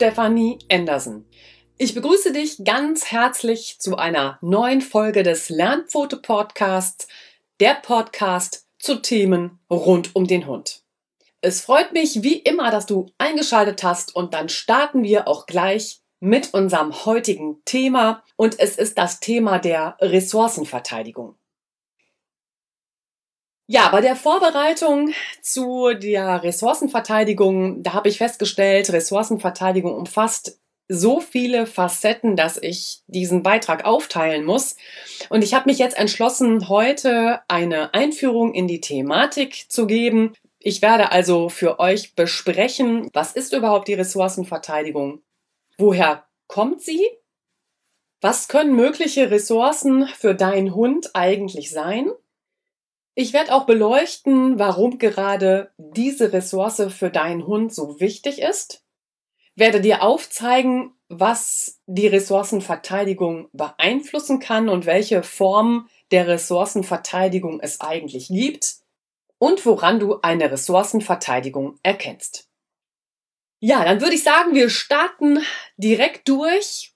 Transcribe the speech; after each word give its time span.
Stefanie 0.00 0.58
Anderson. 0.72 1.26
Ich 1.76 1.94
begrüße 1.94 2.32
dich 2.32 2.64
ganz 2.64 3.12
herzlich 3.12 3.76
zu 3.80 3.98
einer 3.98 4.38
neuen 4.40 4.80
Folge 4.80 5.22
des 5.22 5.50
Lernpfote 5.50 6.16
Podcasts, 6.16 7.06
der 7.60 7.74
Podcast 7.74 8.66
zu 8.78 9.02
Themen 9.02 9.58
rund 9.68 10.16
um 10.16 10.26
den 10.26 10.46
Hund. 10.46 10.80
Es 11.42 11.60
freut 11.60 11.92
mich 11.92 12.22
wie 12.22 12.38
immer, 12.38 12.70
dass 12.70 12.86
du 12.86 13.10
eingeschaltet 13.18 13.82
hast 13.82 14.16
und 14.16 14.32
dann 14.32 14.48
starten 14.48 15.02
wir 15.02 15.28
auch 15.28 15.44
gleich 15.44 16.00
mit 16.18 16.54
unserem 16.54 17.04
heutigen 17.04 17.62
Thema 17.66 18.24
und 18.36 18.58
es 18.58 18.76
ist 18.76 18.96
das 18.96 19.20
Thema 19.20 19.58
der 19.58 19.98
Ressourcenverteidigung. 20.00 21.34
Ja, 23.72 23.88
bei 23.90 24.00
der 24.00 24.16
Vorbereitung 24.16 25.14
zu 25.42 25.94
der 25.94 26.42
Ressourcenverteidigung, 26.42 27.84
da 27.84 27.92
habe 27.92 28.08
ich 28.08 28.18
festgestellt, 28.18 28.92
Ressourcenverteidigung 28.92 29.94
umfasst 29.94 30.58
so 30.88 31.20
viele 31.20 31.66
Facetten, 31.66 32.34
dass 32.34 32.60
ich 32.60 33.02
diesen 33.06 33.44
Beitrag 33.44 33.84
aufteilen 33.84 34.44
muss. 34.44 34.74
Und 35.28 35.44
ich 35.44 35.54
habe 35.54 35.70
mich 35.70 35.78
jetzt 35.78 35.96
entschlossen, 35.96 36.68
heute 36.68 37.42
eine 37.46 37.94
Einführung 37.94 38.54
in 38.54 38.66
die 38.66 38.80
Thematik 38.80 39.66
zu 39.70 39.86
geben. 39.86 40.34
Ich 40.58 40.82
werde 40.82 41.12
also 41.12 41.48
für 41.48 41.78
euch 41.78 42.16
besprechen, 42.16 43.08
was 43.12 43.30
ist 43.36 43.52
überhaupt 43.52 43.86
die 43.86 43.94
Ressourcenverteidigung? 43.94 45.22
Woher 45.78 46.24
kommt 46.48 46.82
sie? 46.82 47.06
Was 48.20 48.48
können 48.48 48.74
mögliche 48.74 49.30
Ressourcen 49.30 50.08
für 50.08 50.34
deinen 50.34 50.74
Hund 50.74 51.10
eigentlich 51.14 51.70
sein? 51.70 52.10
Ich 53.20 53.34
werde 53.34 53.52
auch 53.52 53.66
beleuchten, 53.66 54.58
warum 54.58 54.96
gerade 54.96 55.70
diese 55.76 56.32
Ressource 56.32 56.82
für 56.88 57.10
deinen 57.10 57.46
Hund 57.46 57.70
so 57.70 58.00
wichtig 58.00 58.40
ist. 58.40 58.82
Werde 59.54 59.82
dir 59.82 60.02
aufzeigen, 60.02 60.94
was 61.10 61.82
die 61.84 62.06
Ressourcenverteidigung 62.06 63.50
beeinflussen 63.52 64.38
kann 64.38 64.70
und 64.70 64.86
welche 64.86 65.22
Form 65.22 65.90
der 66.10 66.28
Ressourcenverteidigung 66.28 67.60
es 67.60 67.82
eigentlich 67.82 68.28
gibt 68.28 68.76
und 69.36 69.66
woran 69.66 70.00
du 70.00 70.22
eine 70.22 70.50
Ressourcenverteidigung 70.50 71.78
erkennst. 71.82 72.48
Ja, 73.58 73.84
dann 73.84 74.00
würde 74.00 74.14
ich 74.14 74.22
sagen, 74.22 74.54
wir 74.54 74.70
starten 74.70 75.40
direkt 75.76 76.26
durch 76.26 76.94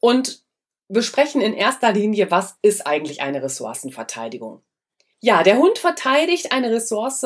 und 0.00 0.42
besprechen 0.88 1.40
in 1.40 1.54
erster 1.54 1.92
Linie, 1.92 2.32
was 2.32 2.58
ist 2.62 2.84
eigentlich 2.84 3.20
eine 3.20 3.44
Ressourcenverteidigung. 3.44 4.60
Ja, 5.24 5.44
der 5.44 5.56
Hund 5.56 5.78
verteidigt 5.78 6.50
eine 6.50 6.72
Ressource, 6.72 7.24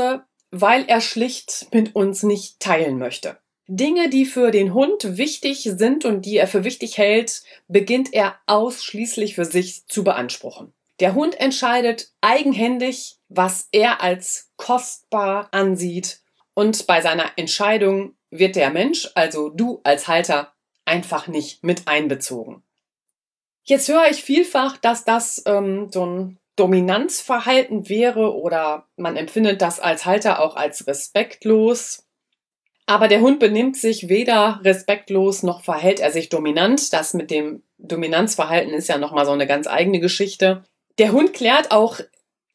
weil 0.51 0.85
er 0.87 1.01
schlicht 1.01 1.69
mit 1.73 1.97
uns 1.97 2.23
nicht 2.23 2.61
teilen 2.61 2.99
möchte. 2.99 3.39
Dinge, 3.69 4.11
die 4.11 4.27
für 4.27 4.51
den 4.51 4.75
Hund 4.75 5.17
wichtig 5.17 5.63
sind 5.63 6.05
und 6.05 6.27
die 6.27 6.37
er 6.37 6.47
für 6.47 6.63
wichtig 6.63 6.99
hält, 6.99 7.43
beginnt 7.69 8.13
er 8.13 8.37
ausschließlich 8.47 9.35
für 9.35 9.47
sich 9.47 9.87
zu 9.87 10.05
beanspruchen. 10.05 10.75
Der 11.01 11.15
Hund 11.15 11.41
entscheidet 11.41 12.13
eigenhändig, 12.21 13.17
was 13.31 13.69
er 13.73 14.03
als 14.03 14.53
kostbar 14.59 15.49
ansieht 15.53 16.21
und 16.53 16.87
bei 16.87 17.01
seiner 17.01 17.33
Entscheidung 17.37 18.15
wird 18.31 18.57
der 18.57 18.71
Mensch, 18.71 19.11
also 19.15 19.49
du 19.49 19.81
als 19.85 20.07
Halter, 20.07 20.53
einfach 20.85 21.29
nicht 21.29 21.65
mit 21.65 21.89
einbezogen. 21.89 22.63
Jetzt 23.65 23.89
höre 23.89 24.11
ich 24.11 24.23
vielfach, 24.23 24.77
dass 24.77 25.05
das 25.05 25.43
ähm, 25.47 25.91
so 25.91 26.05
ein 26.05 26.39
Dominanzverhalten 26.57 27.89
wäre 27.89 28.35
oder 28.35 28.87
man 28.97 29.17
empfindet 29.17 29.61
das 29.61 29.79
als 29.79 30.07
Halter 30.07 30.41
auch 30.43 30.57
als 30.57 30.87
respektlos. 30.87 32.07
Aber 32.87 33.09
der 33.09 33.21
Hund 33.21 33.41
benimmt 33.41 33.77
sich 33.77 34.09
weder 34.09 34.61
respektlos 34.65 35.43
noch 35.43 35.63
verhält 35.63 36.01
er 36.01 36.11
sich 36.11 36.29
dominant. 36.29 36.93
Das 36.93 37.15
mit 37.15 37.31
dem 37.31 37.63
Dominanzverhalten 37.79 38.73
ist 38.73 38.89
ja 38.89 38.97
nochmal 38.97 39.27
so 39.27 39.33
eine 39.33 39.47
ganz 39.47 39.67
eigene 39.67 40.01
Geschichte. 40.01 40.65
Der 40.99 41.13
Hund 41.13 41.35
klärt 41.35 41.73
auch 41.73 42.01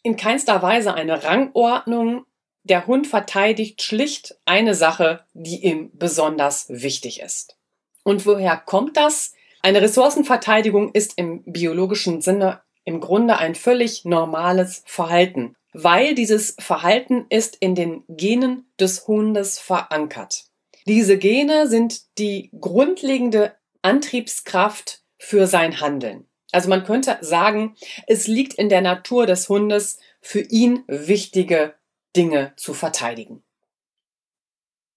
in 0.04 0.16
keinster 0.16 0.62
Weise 0.62 0.94
eine 0.94 1.24
Rangordnung. 1.24 2.26
Der 2.64 2.88
Hund 2.88 3.08
verteidigt 3.08 3.82
schlicht 3.82 4.36
eine 4.46 4.74
Sache, 4.74 5.26
die 5.34 5.64
ihm 5.64 5.92
besonders 5.94 6.66
wichtig 6.70 7.22
ist. 7.22 7.58
Und 8.04 8.26
woher 8.26 8.58
kommt 8.58 8.98
das? 8.98 9.34
Eine 9.62 9.82
Ressourcenverteidigung 9.82 10.92
ist 10.94 11.18
im 11.18 11.44
biologischen 11.44 12.22
Sinne 12.22 12.62
im 12.84 13.00
Grunde 13.00 13.38
ein 13.38 13.56
völlig 13.56 14.06
normales 14.06 14.84
Verhalten, 14.86 15.56
weil 15.74 16.16
dieses 16.16 16.56
Verhalten 16.60 17.26
ist 17.30 17.56
in 17.56 17.76
den 17.76 18.04
Genen 18.08 18.72
des 18.80 19.08
Hundes 19.08 19.60
verankert. 19.60 20.46
Diese 20.88 21.18
Gene 21.18 21.68
sind 21.68 22.18
die 22.18 22.50
grundlegende 22.60 23.56
Antriebskraft 23.82 25.04
für 25.18 25.48
sein 25.48 25.80
Handeln. 25.80 26.28
Also 26.52 26.70
man 26.70 26.84
könnte 26.84 27.18
sagen, 27.22 27.76
es 28.08 28.28
liegt 28.28 28.56
in 28.56 28.70
der 28.70 28.82
Natur 28.82 29.26
des 29.26 29.48
Hundes, 29.48 30.00
für 30.22 30.42
ihn 30.42 30.84
wichtige 30.88 31.76
Dinge 32.16 32.54
zu 32.58 32.74
verteidigen. 32.74 33.44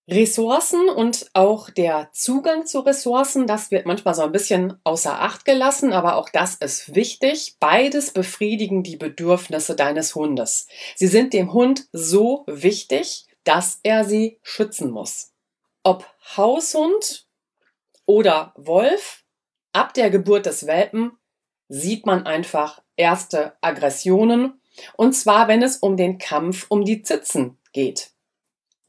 Ressourcen 0.06 0.90
und 0.90 1.30
auch 1.32 1.70
der 1.70 2.10
Zugang 2.12 2.66
zu 2.66 2.80
Ressourcen, 2.80 3.46
das 3.46 3.70
wird 3.70 3.86
manchmal 3.86 4.14
so 4.14 4.22
ein 4.22 4.32
bisschen 4.32 4.78
außer 4.84 5.18
Acht 5.18 5.46
gelassen, 5.46 5.94
aber 5.94 6.16
auch 6.16 6.28
das 6.28 6.56
ist 6.56 6.94
wichtig. 6.94 7.56
Beides 7.58 8.12
befriedigen 8.12 8.82
die 8.82 8.98
Bedürfnisse 8.98 9.74
deines 9.74 10.14
Hundes. 10.14 10.68
Sie 10.94 11.06
sind 11.06 11.32
dem 11.32 11.54
Hund 11.54 11.88
so 11.92 12.44
wichtig, 12.46 13.26
dass 13.44 13.80
er 13.82 14.04
sie 14.04 14.38
schützen 14.42 14.90
muss. 14.90 15.32
Ob 15.82 16.06
Haushund 16.36 17.26
oder 18.04 18.52
Wolf, 18.56 19.24
ab 19.72 19.94
der 19.94 20.10
Geburt 20.10 20.44
des 20.44 20.66
Welpen 20.66 21.12
sieht 21.68 22.04
man 22.04 22.26
einfach 22.26 22.82
erste 22.96 23.54
Aggressionen, 23.62 24.60
und 24.96 25.14
zwar 25.14 25.48
wenn 25.48 25.62
es 25.62 25.78
um 25.78 25.96
den 25.96 26.18
Kampf 26.18 26.66
um 26.68 26.84
die 26.84 27.02
Zitzen 27.02 27.58
geht 27.72 28.13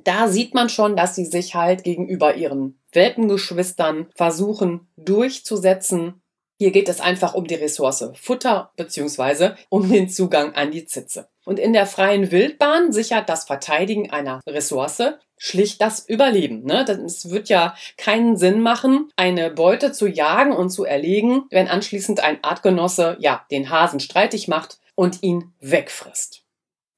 da 0.06 0.28
sieht 0.28 0.54
man 0.54 0.70
schon, 0.70 0.96
dass 0.96 1.16
sie 1.16 1.26
sich 1.26 1.56
halt 1.56 1.84
gegenüber 1.84 2.36
ihren 2.36 2.80
Welpengeschwistern 2.94 4.08
versuchen 4.16 4.88
durchzusetzen. 4.96 6.22
Hier 6.58 6.72
geht 6.72 6.88
es 6.88 7.02
einfach 7.02 7.34
um 7.34 7.46
die 7.46 7.56
Ressource 7.56 8.12
Futter 8.14 8.72
beziehungsweise 8.78 9.58
um 9.70 9.92
den 9.92 10.08
Zugang 10.08 10.54
an 10.56 10.72
die 10.72 10.86
Zitze. 10.86 11.28
Und 11.44 11.60
in 11.60 11.74
der 11.74 11.86
freien 11.86 12.32
Wildbahn 12.32 12.94
sichert 12.94 13.28
das 13.28 13.44
Verteidigen 13.44 14.10
einer 14.10 14.42
Ressource 14.48 15.02
schlicht 15.38 15.82
das 15.82 16.08
Überleben. 16.08 16.64
Ne? 16.64 16.86
Es 17.06 17.30
wird 17.30 17.50
ja 17.50 17.76
keinen 17.98 18.38
Sinn 18.38 18.62
machen, 18.62 19.12
eine 19.16 19.52
Beute 19.52 19.92
zu 19.92 20.08
jagen 20.08 20.54
und 20.54 20.70
zu 20.70 20.86
erlegen, 20.86 21.44
wenn 21.50 21.68
anschließend 21.68 22.22
ein 22.22 22.44
Artgenosse 22.44 23.18
ja 23.20 23.46
den 23.52 23.70
Hasen 23.70 24.00
streitig 24.00 24.48
macht 24.48 24.80
und 24.96 25.24
ihn 25.24 25.54
wegfrisst. 25.60 26.44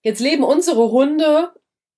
Jetzt 0.01 0.19
leben 0.19 0.43
unsere 0.43 0.91
Hunde 0.91 1.51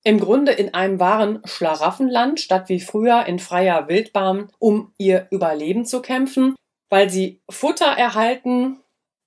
im 0.04 0.20
Grunde 0.20 0.52
in 0.52 0.74
einem 0.74 1.00
wahren 1.00 1.42
Schlaraffenland, 1.46 2.40
statt 2.40 2.70
wie 2.70 2.80
früher 2.80 3.26
in 3.26 3.40
freier 3.40 3.88
Wildbahn, 3.88 4.50
um 4.60 4.94
ihr 4.98 5.28
Überleben 5.32 5.86
zu 5.86 6.02
kämpfen, 6.02 6.56
weil 6.90 7.10
sie 7.10 7.42
Futter 7.50 7.86
erhalten, 7.86 8.80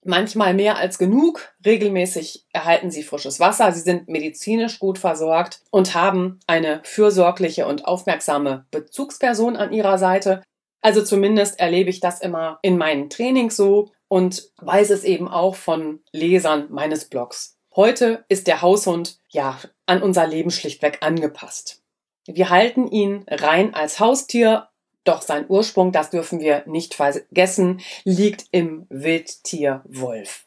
manchmal 0.05 0.55
mehr 0.55 0.79
als 0.79 0.99
genug. 0.99 1.53
Regelmäßig 1.65 2.47
erhalten 2.53 2.91
sie 2.91 3.03
frisches 3.03 3.41
Wasser, 3.41 3.73
sie 3.73 3.81
sind 3.81 4.09
medizinisch 4.09 4.79
gut 4.79 4.99
versorgt 4.99 5.61
und 5.71 5.95
haben 5.95 6.41
eine 6.47 6.81
fürsorgliche 6.85 7.67
und 7.67 7.87
aufmerksame 7.87 8.67
Bezugsperson 8.71 9.57
an 9.57 9.73
ihrer 9.73 9.99
Seite. 9.99 10.43
Also 10.81 11.03
zumindest 11.03 11.61
erlebe 11.61 11.91
ich 11.91 12.01
das 12.01 12.21
immer 12.21 12.59
in 12.63 12.77
meinen 12.77 13.09
Trainings 13.09 13.57
so 13.57 13.93
und 14.09 14.51
weiß 14.61 14.91
es 14.91 15.05
eben 15.05 15.29
auch 15.29 15.55
von 15.55 16.01
Lesern 16.13 16.67
meines 16.71 17.09
Blogs. 17.09 17.57
Heute 17.75 18.25
ist 18.29 18.49
der 18.49 18.61
Haushund 18.61 19.19
ja 19.29 19.59
an 19.87 20.03
unser 20.03 20.27
Leben 20.27 20.51
schlichtweg 20.51 20.99
angepasst. 21.01 21.83
Wir 22.27 22.51
halten 22.51 22.87
ihn 22.87 23.25
rein 23.29 23.75
als 23.75 23.99
Haustier, 23.99 24.69
doch 25.05 25.23
sein 25.23 25.47
Ursprung, 25.49 25.91
das 25.91 26.11
dürfen 26.11 26.41
wir 26.41 26.63
nicht 26.67 26.95
vergessen, 26.95 27.81
liegt 28.05 28.45
im 28.53 28.87
Wildtier 28.89 29.83
Wolf. 29.85 30.47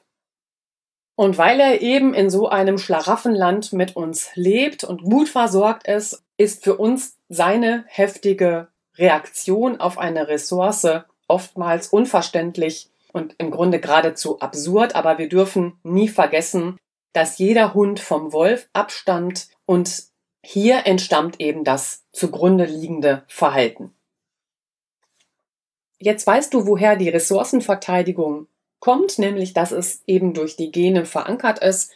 Und 1.16 1.38
weil 1.38 1.60
er 1.60 1.82
eben 1.82 2.14
in 2.14 2.30
so 2.30 2.50
einem 2.50 2.78
Schlaraffenland 2.78 3.74
mit 3.74 3.96
uns 3.96 4.30
lebt 4.36 4.84
und 4.84 5.04
gut 5.04 5.30
versorgt 5.30 5.88
ist, 5.88 6.24
ist 6.38 6.64
für 6.64 6.76
uns 6.78 7.18
seine 7.30 7.86
heftige 7.88 8.68
Reaktion 8.98 9.80
auf 9.80 9.98
eine 9.98 10.28
Ressource 10.28 10.88
oftmals 11.28 11.88
unverständlich 11.88 12.90
und 13.14 13.36
im 13.38 13.50
Grunde 13.50 13.80
geradezu 13.80 14.40
absurd, 14.40 14.96
aber 14.96 15.18
wir 15.18 15.30
dürfen 15.30 15.80
nie 15.84 16.10
vergessen, 16.10 16.78
dass 17.16 17.38
jeder 17.38 17.74
Hund 17.74 18.00
vom 18.00 18.34
Wolf 18.34 18.68
abstammt 18.74 19.48
und 19.66 20.04
hier 20.44 20.86
entstammt 20.86 21.40
eben 21.40 21.64
das 21.64 22.04
zugrunde 22.12 22.66
liegende 22.66 23.24
Verhalten. 23.28 23.94
Jetzt 25.98 26.28
weißt 26.28 26.54
du, 26.54 26.68
woher 26.68 26.96
die 26.96 27.10
Ressourcenverteidigung 27.10 28.48
kommt, 28.80 29.18
nämlich 29.18 29.54
dass 29.54 29.72
es 29.72 30.04
eben 30.06 30.34
durch 30.34 30.58
die 30.58 30.72
Gene 30.72 31.06
verankert 31.06 31.60
ist. 31.60 31.94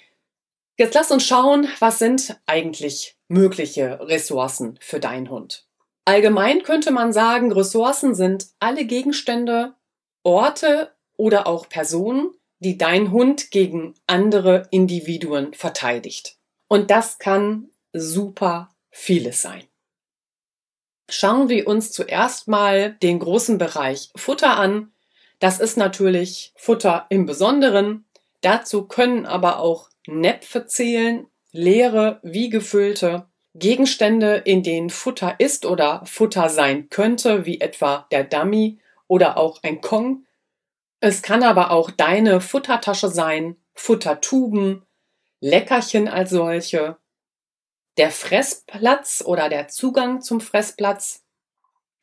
Jetzt 0.78 0.96
lass 0.96 1.12
uns 1.12 1.26
schauen, 1.26 1.68
was 1.80 2.00
sind 2.00 2.40
eigentlich 2.46 3.18
mögliche 3.28 4.00
Ressourcen 4.00 4.80
für 4.82 5.00
deinen 5.00 5.30
Hund. 5.30 5.68
Allgemein 6.06 6.64
könnte 6.64 6.92
man 6.92 7.14
sagen, 7.14 7.52
Ressourcen 7.52 8.16
sind 8.16 8.48
alle 8.60 8.86
Gegenstände, 8.86 9.76
Orte 10.24 10.92
oder 11.18 11.46
auch 11.46 11.70
Personen, 11.70 12.32
die 12.60 12.78
dein 12.78 13.12
Hund 13.12 13.52
gegen 13.52 13.96
andere 14.08 14.68
Individuen 14.72 15.54
verteidigt. 15.54 16.38
Und 16.68 16.92
das 16.92 17.18
kann 17.18 17.70
super 17.94 18.70
vieles 18.92 19.42
sein. 19.42 19.64
Schauen 21.10 21.50
wir 21.50 21.68
uns 21.68 21.92
zuerst 21.92 22.48
mal 22.48 22.94
den 23.02 23.20
großen 23.20 23.58
Bereich 23.58 24.12
Futter 24.16 24.58
an. 24.58 24.92
Das 25.40 25.60
ist 25.60 25.76
natürlich 25.78 26.54
Futter 26.56 27.08
im 27.10 27.26
Besonderen. 27.26 28.06
Dazu 28.42 28.88
können 28.88 29.26
aber 29.26 29.60
auch 29.60 29.90
Näpfe 30.06 30.68
zählen, 30.68 31.26
leere 31.52 32.20
wie 32.22 32.50
gefüllte 32.50 33.26
Gegenstände, 33.56 34.36
in 34.46 34.62
denen 34.62 34.92
Futter 34.92 35.36
ist 35.40 35.66
oder 35.66 36.04
Futter 36.06 36.50
sein 36.50 36.90
könnte, 36.90 37.46
wie 37.46 37.60
etwa 37.60 38.08
der 38.12 38.24
Dummy 38.24 38.80
oder 39.08 39.38
auch 39.38 39.64
ein 39.64 39.82
Kong. 39.82 40.26
Es 41.00 41.22
kann 41.22 41.44
aber 41.44 41.72
auch 41.72 41.92
deine 41.92 42.42
Futtertasche 42.42 43.10
sein, 43.10 43.56
Futtertuben, 43.74 44.86
Leckerchen 45.40 46.08
als 46.10 46.32
solche, 46.32 46.98
der 47.98 48.12
Fressplatz 48.12 49.24
oder 49.26 49.50
der 49.50 49.68
Zugang 49.68 50.22
zum 50.22 50.42
Fressplatz. 50.42 51.24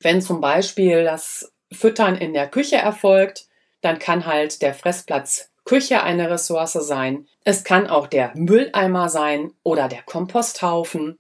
Wenn 0.00 0.22
zum 0.22 0.40
Beispiel 0.40 1.04
das 1.04 1.52
Füttern 1.72 2.16
in 2.16 2.32
der 2.32 2.48
Küche 2.48 2.76
erfolgt, 2.76 3.48
dann 3.80 3.98
kann 3.98 4.26
halt 4.26 4.62
der 4.62 4.74
Fressplatz 4.74 5.50
Küche 5.64 6.02
eine 6.02 6.30
Ressource 6.30 6.74
sein. 6.74 7.26
Es 7.44 7.64
kann 7.64 7.88
auch 7.88 8.06
der 8.06 8.32
Mülleimer 8.34 9.08
sein 9.08 9.52
oder 9.62 9.88
der 9.88 10.02
Komposthaufen. 10.02 11.18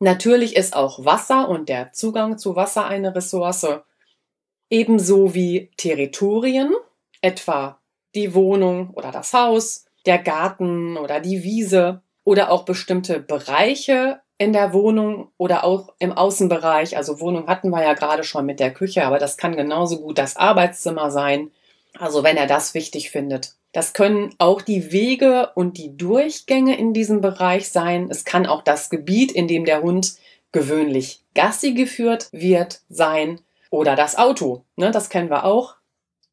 Natürlich 0.00 0.56
ist 0.56 0.74
auch 0.74 1.04
Wasser 1.04 1.48
und 1.48 1.68
der 1.68 1.92
Zugang 1.92 2.36
zu 2.36 2.56
Wasser 2.56 2.84
eine 2.86 3.14
Ressource. 3.14 3.66
Ebenso 4.74 5.34
wie 5.34 5.70
Territorien, 5.76 6.74
etwa 7.20 7.78
die 8.16 8.34
Wohnung 8.34 8.90
oder 8.94 9.12
das 9.12 9.32
Haus, 9.32 9.84
der 10.04 10.18
Garten 10.18 10.96
oder 10.96 11.20
die 11.20 11.44
Wiese 11.44 12.02
oder 12.24 12.50
auch 12.50 12.64
bestimmte 12.64 13.20
Bereiche 13.20 14.18
in 14.36 14.52
der 14.52 14.72
Wohnung 14.72 15.28
oder 15.36 15.62
auch 15.62 15.94
im 16.00 16.10
Außenbereich. 16.10 16.96
Also 16.96 17.20
Wohnung 17.20 17.46
hatten 17.46 17.70
wir 17.70 17.84
ja 17.84 17.94
gerade 17.94 18.24
schon 18.24 18.46
mit 18.46 18.58
der 18.58 18.72
Küche, 18.72 19.06
aber 19.06 19.18
das 19.18 19.36
kann 19.36 19.56
genauso 19.56 20.00
gut 20.00 20.18
das 20.18 20.36
Arbeitszimmer 20.36 21.12
sein. 21.12 21.52
Also 21.96 22.24
wenn 22.24 22.36
er 22.36 22.48
das 22.48 22.74
wichtig 22.74 23.12
findet. 23.12 23.54
Das 23.70 23.92
können 23.92 24.34
auch 24.38 24.60
die 24.60 24.90
Wege 24.90 25.50
und 25.54 25.78
die 25.78 25.96
Durchgänge 25.96 26.76
in 26.76 26.92
diesem 26.92 27.20
Bereich 27.20 27.68
sein. 27.68 28.08
Es 28.10 28.24
kann 28.24 28.44
auch 28.44 28.62
das 28.62 28.90
Gebiet, 28.90 29.30
in 29.30 29.46
dem 29.46 29.66
der 29.66 29.82
Hund 29.82 30.14
gewöhnlich 30.50 31.20
Gassi 31.36 31.74
geführt 31.74 32.28
wird, 32.32 32.80
sein. 32.88 33.38
Oder 33.74 33.96
das 33.96 34.16
Auto. 34.16 34.62
Ne, 34.76 34.92
das 34.92 35.08
kennen 35.08 35.30
wir 35.30 35.44
auch. 35.44 35.74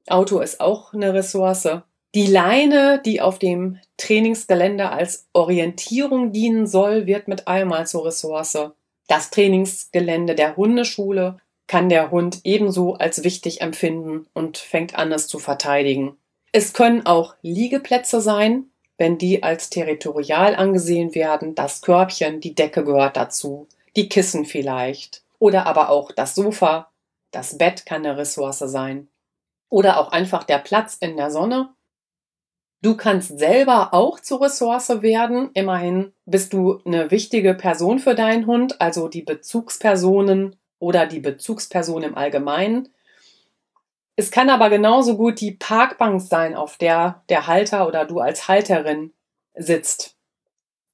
Auto 0.07 0.41
ist 0.41 0.61
auch 0.61 0.93
eine 0.93 1.15
Ressource. 1.15 1.67
Die 2.13 2.27
Leine, 2.27 3.01
die 3.03 3.19
auf 3.19 3.39
dem 3.39 3.79
Trainingsgelände 3.97 4.91
als 4.91 5.27
Orientierung 5.33 6.33
dienen 6.33 6.67
soll, 6.67 7.07
wird 7.07 7.27
mit 7.27 7.47
einmal 7.47 7.87
zur 7.87 8.05
Ressource. 8.05 8.59
Das 9.07 9.31
Trainingsgelände 9.31 10.35
der 10.35 10.55
Hundeschule 10.55 11.37
kann 11.65 11.89
der 11.89 12.11
Hund 12.11 12.41
ebenso 12.43 12.93
als 12.93 13.23
wichtig 13.23 13.61
empfinden 13.61 14.27
und 14.35 14.59
fängt 14.59 14.93
an, 14.93 15.11
es 15.11 15.27
zu 15.27 15.39
verteidigen. 15.39 16.17
Es 16.51 16.73
können 16.73 17.07
auch 17.07 17.33
Liegeplätze 17.41 18.21
sein, 18.21 18.65
wenn 18.99 19.17
die 19.17 19.41
als 19.41 19.71
territorial 19.71 20.53
angesehen 20.53 21.15
werden. 21.15 21.55
Das 21.55 21.81
Körbchen, 21.81 22.39
die 22.39 22.53
Decke 22.53 22.83
gehört 22.83 23.17
dazu, 23.17 23.67
die 23.95 24.09
Kissen 24.09 24.45
vielleicht. 24.45 25.23
Oder 25.39 25.65
aber 25.65 25.89
auch 25.89 26.11
das 26.11 26.35
Sofa, 26.35 26.90
das 27.31 27.57
Bett 27.57 27.85
kann 27.85 28.05
eine 28.05 28.17
Ressource 28.17 28.59
sein. 28.59 29.09
Oder 29.69 29.99
auch 29.99 30.11
einfach 30.11 30.43
der 30.43 30.59
Platz 30.59 30.97
in 30.99 31.17
der 31.17 31.31
Sonne 31.31 31.73
Du 32.83 32.97
kannst 32.97 33.37
selber 33.37 33.93
auch 33.93 34.19
zur 34.19 34.41
Ressource 34.41 35.03
werden. 35.03 35.51
Immerhin 35.53 36.13
bist 36.25 36.51
du 36.53 36.81
eine 36.83 37.11
wichtige 37.11 37.53
Person 37.53 37.99
für 37.99 38.15
deinen 38.15 38.47
Hund, 38.47 38.81
also 38.81 39.07
die 39.07 39.21
Bezugspersonen 39.21 40.55
oder 40.79 41.05
die 41.05 41.19
Bezugsperson 41.19 42.01
im 42.01 42.17
Allgemeinen. 42.17 42.89
Es 44.15 44.31
kann 44.31 44.49
aber 44.49 44.71
genauso 44.71 45.15
gut 45.15 45.41
die 45.41 45.51
Parkbank 45.51 46.21
sein, 46.21 46.55
auf 46.55 46.77
der 46.77 47.23
der 47.29 47.45
Halter 47.45 47.87
oder 47.87 48.05
du 48.05 48.19
als 48.19 48.47
Halterin 48.47 49.13
sitzt. 49.53 50.17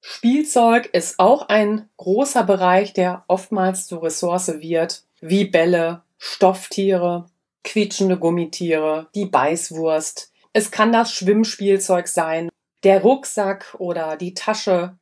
Spielzeug 0.00 0.90
ist 0.92 1.18
auch 1.18 1.48
ein 1.48 1.88
großer 1.96 2.44
Bereich, 2.44 2.92
der 2.92 3.24
oftmals 3.28 3.86
zur 3.86 4.02
Ressource 4.02 4.60
wird, 4.60 5.04
wie 5.20 5.46
Bälle, 5.46 6.02
Stofftiere, 6.18 7.30
quietschende 7.64 8.18
Gummitiere, 8.18 9.08
die 9.14 9.26
Beißwurst, 9.26 10.32
es 10.52 10.70
kann 10.70 10.92
das 10.92 11.12
Schwimmspielzeug 11.12 12.08
sein, 12.08 12.48
der 12.82 13.02
Rucksack 13.02 13.76
oder 13.78 14.16
die 14.16 14.34
Tasche, 14.34 14.98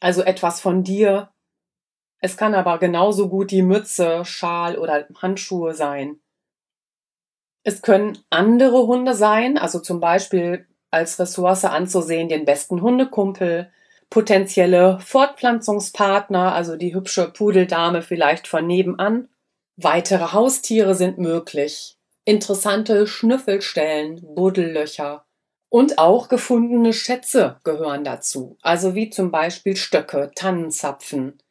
also 0.00 0.22
etwas 0.22 0.60
von 0.60 0.82
dir. 0.84 1.30
Es 2.18 2.36
kann 2.36 2.54
aber 2.54 2.78
genauso 2.78 3.28
gut 3.28 3.50
die 3.50 3.62
Mütze, 3.62 4.24
Schal 4.24 4.78
oder 4.78 5.06
Handschuhe 5.20 5.74
sein. 5.74 6.20
Es 7.64 7.82
können 7.82 8.18
andere 8.30 8.86
Hunde 8.86 9.14
sein, 9.14 9.58
also 9.58 9.80
zum 9.80 10.00
Beispiel 10.00 10.66
als 10.90 11.18
Ressource 11.18 11.64
anzusehen 11.64 12.28
den 12.28 12.44
besten 12.44 12.82
Hundekumpel, 12.82 13.70
potenzielle 14.10 14.98
Fortpflanzungspartner, 15.00 16.54
also 16.54 16.76
die 16.76 16.94
hübsche 16.94 17.30
Pudeldame 17.30 18.02
vielleicht 18.02 18.46
von 18.46 18.66
nebenan. 18.66 19.28
Weitere 19.84 20.32
Haustiere 20.32 20.94
sind 20.94 21.18
möglich 21.18 21.98
interessante 22.24 23.08
Schnüffelstellen, 23.08 24.20
Buddellöcher 24.36 25.24
und 25.70 25.98
auch 25.98 26.28
gefundene 26.28 26.92
Schätze 26.92 27.58
gehören 27.64 28.04
dazu, 28.04 28.56
also 28.62 28.94
wie 28.94 29.10
zum 29.10 29.32
Beispiel 29.32 29.76
Stöcke, 29.76 30.30
Tannenzapfen, 30.36 31.42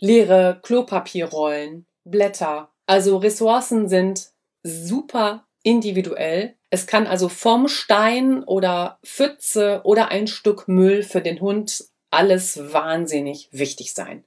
leere 0.00 0.60
Klopapierrollen, 0.62 1.86
Blätter. 2.04 2.70
Also 2.86 3.18
Ressourcen 3.18 3.88
sind 3.88 4.30
super 4.62 5.46
individuell. 5.62 6.56
Es 6.70 6.86
kann 6.86 7.06
also 7.06 7.28
vom 7.28 7.68
Stein 7.68 8.44
oder 8.44 8.98
Pfütze 9.04 9.82
oder 9.84 10.08
ein 10.08 10.26
Stück 10.26 10.68
Müll 10.68 11.02
für 11.02 11.20
den 11.20 11.40
Hund 11.42 11.84
alles 12.10 12.72
wahnsinnig 12.72 13.50
wichtig 13.52 13.92
sein. 13.92 14.24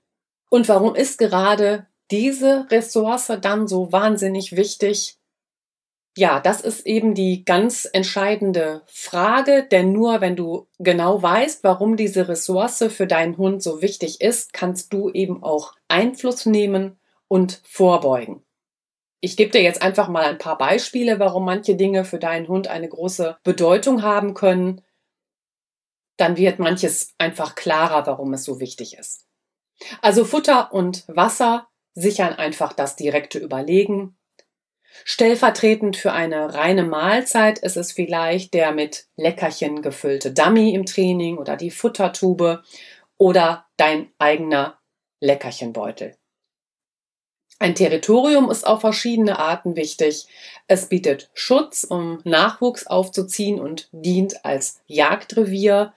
Und 0.49 0.69
warum 0.69 0.93
ist 0.93 1.17
gerade 1.17 1.87
diese 2.11 2.67
Ressource 2.69 3.31
dann 3.41 3.67
so 3.67 3.91
wahnsinnig 3.91 4.55
wichtig? 4.55 5.17
Ja, 6.17 6.39
das 6.39 6.61
ist 6.61 6.87
eben 6.87 7.13
die 7.13 7.45
ganz 7.45 7.87
entscheidende 7.91 8.81
Frage, 8.87 9.67
denn 9.69 9.91
nur 9.91 10.19
wenn 10.19 10.35
du 10.35 10.67
genau 10.79 11.21
weißt, 11.21 11.63
warum 11.63 11.95
diese 11.95 12.27
Ressource 12.27 12.85
für 12.89 13.05
deinen 13.05 13.37
Hund 13.37 13.61
so 13.61 13.83
wichtig 13.83 14.19
ist, 14.19 14.51
kannst 14.51 14.91
du 14.93 15.11
eben 15.11 15.43
auch 15.43 15.75
Einfluss 15.87 16.47
nehmen 16.47 16.99
und 17.27 17.61
vorbeugen. 17.63 18.43
Ich 19.19 19.37
gebe 19.37 19.51
dir 19.51 19.61
jetzt 19.61 19.81
einfach 19.81 20.07
mal 20.07 20.23
ein 20.23 20.37
paar 20.39 20.57
Beispiele, 20.57 21.19
warum 21.19 21.45
manche 21.45 21.75
Dinge 21.75 22.03
für 22.03 22.19
deinen 22.19 22.47
Hund 22.47 22.67
eine 22.67 22.89
große 22.89 23.37
Bedeutung 23.43 24.01
haben 24.01 24.33
können. 24.33 24.81
Dann 26.17 26.37
wird 26.37 26.57
manches 26.57 27.13
einfach 27.19 27.53
klarer, 27.53 28.07
warum 28.07 28.33
es 28.33 28.43
so 28.43 28.59
wichtig 28.59 28.97
ist. 28.97 29.27
Also 30.01 30.25
Futter 30.25 30.73
und 30.73 31.03
Wasser 31.07 31.67
sichern 31.97 32.33
einfach 32.33 32.73
das 32.73 32.95
direkte 32.95 33.39
Überlegen, 33.39 34.15
Stellvertretend 35.03 35.95
für 35.95 36.11
eine 36.11 36.53
reine 36.53 36.83
Mahlzeit 36.83 37.59
ist 37.59 37.77
es 37.77 37.91
vielleicht 37.91 38.53
der 38.53 38.71
mit 38.71 39.05
Leckerchen 39.15 39.81
gefüllte 39.81 40.31
Dummy 40.31 40.73
im 40.73 40.85
Training 40.85 41.37
oder 41.37 41.55
die 41.55 41.71
Futtertube 41.71 42.63
oder 43.17 43.67
dein 43.77 44.09
eigener 44.17 44.79
Leckerchenbeutel. 45.19 46.15
Ein 47.59 47.73
Territorium 47.73 48.51
ist 48.51 48.67
auf 48.67 48.81
verschiedene 48.81 49.39
Arten 49.39 49.75
wichtig. 49.75 50.27
Es 50.67 50.89
bietet 50.89 51.29
Schutz, 51.33 51.83
um 51.83 52.21
Nachwuchs 52.23 52.85
aufzuziehen 52.85 53.59
und 53.59 53.89
dient 53.91 54.45
als 54.45 54.81
Jagdrevier. 54.85 55.93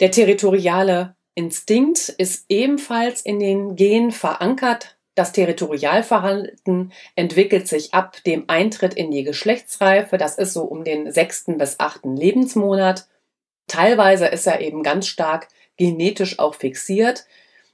Der 0.00 0.10
territoriale 0.10 1.14
Instinkt 1.34 2.10
ist 2.10 2.44
ebenfalls 2.48 3.22
in 3.22 3.38
den 3.38 3.76
Genen 3.76 4.12
verankert, 4.12 4.96
das 5.14 5.32
Territorialverhalten 5.32 6.92
entwickelt 7.16 7.68
sich 7.68 7.92
ab 7.92 8.16
dem 8.24 8.44
Eintritt 8.46 8.94
in 8.94 9.10
die 9.10 9.24
Geschlechtsreife. 9.24 10.16
Das 10.16 10.38
ist 10.38 10.54
so 10.54 10.62
um 10.62 10.84
den 10.84 11.12
sechsten 11.12 11.58
bis 11.58 11.78
achten 11.78 12.16
Lebensmonat. 12.16 13.06
Teilweise 13.66 14.26
ist 14.26 14.46
er 14.46 14.60
eben 14.62 14.82
ganz 14.82 15.06
stark 15.06 15.48
genetisch 15.76 16.38
auch 16.38 16.54
fixiert. 16.54 17.26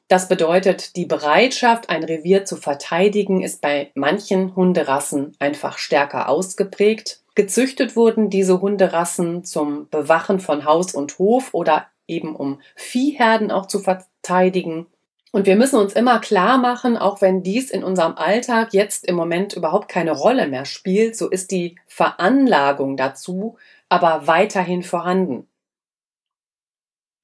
Das 0.09 0.29
bedeutet, 0.29 0.97
die 0.97 1.05
Bereitschaft, 1.05 1.91
ein 1.91 2.03
Revier 2.03 2.45
zu 2.45 2.57
verteidigen, 2.57 3.43
ist 3.43 3.61
bei 3.61 3.93
manchen 3.95 4.57
Hunderassen 4.57 5.37
einfach 5.39 5.79
stärker 5.79 6.29
ausgeprägt. 6.29 7.23
Gezüchtet 7.35 7.95
wurden 7.95 8.31
diese 8.31 8.61
Hunderassen 8.61 9.45
zum 9.45 9.89
Bewachen 9.91 10.41
von 10.41 10.65
Haus 10.65 10.93
und 10.93 11.19
Hof 11.19 11.55
oder 11.55 11.87
eben 12.09 12.35
um 12.35 12.61
Viehherden 12.75 13.51
auch 13.51 13.67
zu 13.67 13.79
verteidigen. 13.79 14.87
Und 15.31 15.47
wir 15.47 15.57
müssen 15.57 15.79
uns 15.79 15.93
immer 15.93 16.19
klar 16.21 16.59
machen, 16.59 16.97
auch 16.97 17.21
wenn 17.21 17.43
dies 17.43 17.71
in 17.71 17.85
unserem 17.85 18.17
Alltag 18.17 18.73
jetzt 18.73 19.05
im 19.07 19.15
Moment 19.15 19.53
überhaupt 19.53 19.89
keine 19.89 20.13
Rolle 20.13 20.49
mehr 20.49 20.65
spielt, 20.65 21.17
so 21.17 21.29
ist 21.29 21.51
die 21.51 21.77
Veranlagung 21.87 22.97
dazu 22.97 23.57
aber 23.89 24.27
weiterhin 24.27 24.83
vorhanden. 24.83 25.49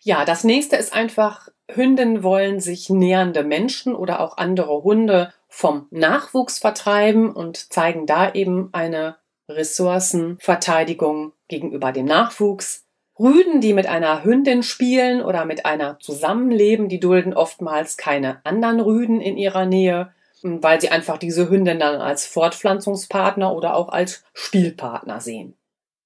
Ja, 0.01 0.25
das 0.25 0.45
nächste 0.45 0.77
ist 0.77 0.93
einfach, 0.93 1.49
Hünden 1.71 2.23
wollen 2.23 2.61
sich 2.61 2.91
nähernde 2.91 3.43
Menschen 3.43 3.95
oder 3.95 4.21
auch 4.21 4.37
andere 4.37 4.83
Hunde 4.83 5.33
vom 5.49 5.87
Nachwuchs 5.91 6.59
vertreiben 6.59 7.33
und 7.33 7.73
zeigen 7.73 8.07
da 8.07 8.33
eben 8.33 8.69
eine 8.73 9.17
Ressourcenverteidigung 9.49 11.33
gegenüber 11.49 11.93
dem 11.93 12.05
Nachwuchs. 12.05 12.84
Rüden, 13.19 13.61
die 13.61 13.75
mit 13.75 13.87
einer 13.87 14.25
Hündin 14.25 14.63
spielen 14.63 15.23
oder 15.23 15.45
mit 15.45 15.67
einer 15.67 15.99
zusammenleben, 16.01 16.89
die 16.89 16.99
dulden 16.99 17.33
oftmals 17.33 17.97
keine 17.97 18.45
anderen 18.45 18.81
Rüden 18.81 19.21
in 19.21 19.37
ihrer 19.37 19.67
Nähe, 19.67 20.13
weil 20.43 20.81
sie 20.81 20.91
einfach 20.91 21.19
diese 21.19 21.49
Hündin 21.49 21.79
dann 21.79 22.01
als 22.01 22.27
Fortpflanzungspartner 22.27 23.55
oder 23.55 23.77
auch 23.77 23.89
als 23.89 24.25
Spielpartner 24.33 25.21
sehen. 25.21 25.57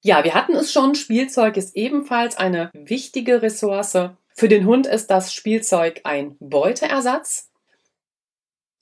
Ja, 0.01 0.23
wir 0.23 0.35
hatten 0.35 0.55
es 0.55 0.71
schon, 0.71 0.95
Spielzeug 0.95 1.57
ist 1.57 1.77
ebenfalls 1.77 2.37
eine 2.37 2.71
wichtige 2.73 3.43
Ressource. 3.43 3.99
Für 4.35 4.49
den 4.49 4.67
Hund 4.67 4.87
ist 4.87 5.09
das 5.11 5.33
Spielzeug 5.33 6.03
ein 6.05 6.37
Beuteersatz. 6.39 7.51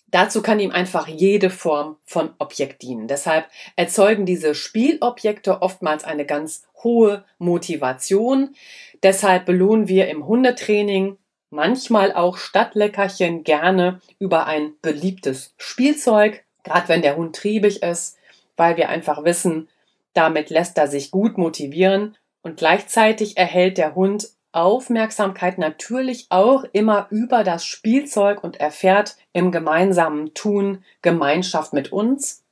Dazu 0.08 0.42
kann 0.42 0.60
ihm 0.60 0.70
einfach 0.70 1.08
jede 1.08 1.50
Form 1.50 1.96
von 2.04 2.34
Objekt 2.38 2.82
dienen. 2.82 3.08
Deshalb 3.08 3.46
erzeugen 3.74 4.24
diese 4.24 4.54
Spielobjekte 4.54 5.62
oftmals 5.62 6.04
eine 6.04 6.26
ganz 6.26 6.64
hohe 6.86 7.24
Motivation. 7.38 8.54
Deshalb 9.02 9.44
belohnen 9.44 9.88
wir 9.88 10.06
im 10.06 10.24
Hundetraining 10.28 11.18
manchmal 11.50 12.12
auch 12.12 12.36
Stadtleckerchen 12.36 13.42
gerne 13.42 14.00
über 14.20 14.46
ein 14.46 14.74
beliebtes 14.82 15.52
Spielzeug, 15.58 16.44
gerade 16.62 16.88
wenn 16.88 17.02
der 17.02 17.16
Hund 17.16 17.34
triebig 17.34 17.82
ist, 17.82 18.18
weil 18.56 18.76
wir 18.76 18.88
einfach 18.88 19.24
wissen, 19.24 19.68
damit 20.14 20.48
lässt 20.48 20.78
er 20.78 20.86
sich 20.86 21.10
gut 21.10 21.38
motivieren 21.38 22.16
und 22.42 22.56
gleichzeitig 22.56 23.36
erhält 23.36 23.78
der 23.78 23.96
Hund 23.96 24.28
Aufmerksamkeit 24.52 25.58
natürlich 25.58 26.26
auch 26.30 26.64
immer 26.72 27.08
über 27.10 27.42
das 27.42 27.66
Spielzeug 27.66 28.42
und 28.42 28.58
erfährt 28.58 29.16
im 29.32 29.50
gemeinsamen 29.50 30.32
Tun 30.32 30.84
Gemeinschaft 31.02 31.74
mit 31.74 31.92
uns. 31.92 32.45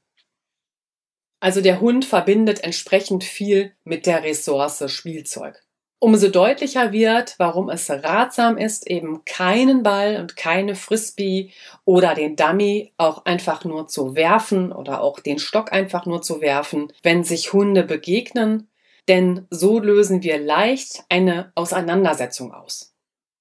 Also 1.45 1.61
der 1.61 1.83
Hund 1.83 2.07
verbindet 2.07 2.65
entsprechend 2.65 3.23
viel 3.23 3.73
mit 3.85 4.07
der 4.07 4.25
Ressource 4.25 4.83
Spielzeug. 4.91 5.63
Umso 5.99 6.29
deutlicher 6.29 6.91
wird, 6.91 7.35
warum 7.37 7.69
es 7.69 7.91
ratsam 7.91 8.57
ist, 8.57 8.91
eben 8.91 9.27
keinen 9.27 9.83
Ball 9.83 10.23
und 10.23 10.37
keine 10.39 10.75
Frisbee 10.75 11.51
oder 11.85 12.15
den 12.15 12.37
Dummy 12.37 12.95
auch 12.97 13.27
einfach 13.27 13.63
nur 13.67 13.89
zu 13.89 14.15
werfen 14.15 14.73
oder 14.73 15.03
auch 15.03 15.21
den 15.21 15.39
Stock 15.39 15.71
einfach 15.71 16.07
nur 16.07 16.23
zu 16.23 16.41
werfen, 16.41 16.91
wenn 17.03 17.25
sich 17.25 17.53
Hunde 17.53 17.83
begegnen, 17.83 18.71
denn 19.09 19.47
so 19.51 19.81
lösen 19.81 20.23
wir 20.23 20.39
leicht 20.39 21.05
eine 21.11 21.53
Auseinandersetzung 21.57 22.55
aus. 22.55 22.94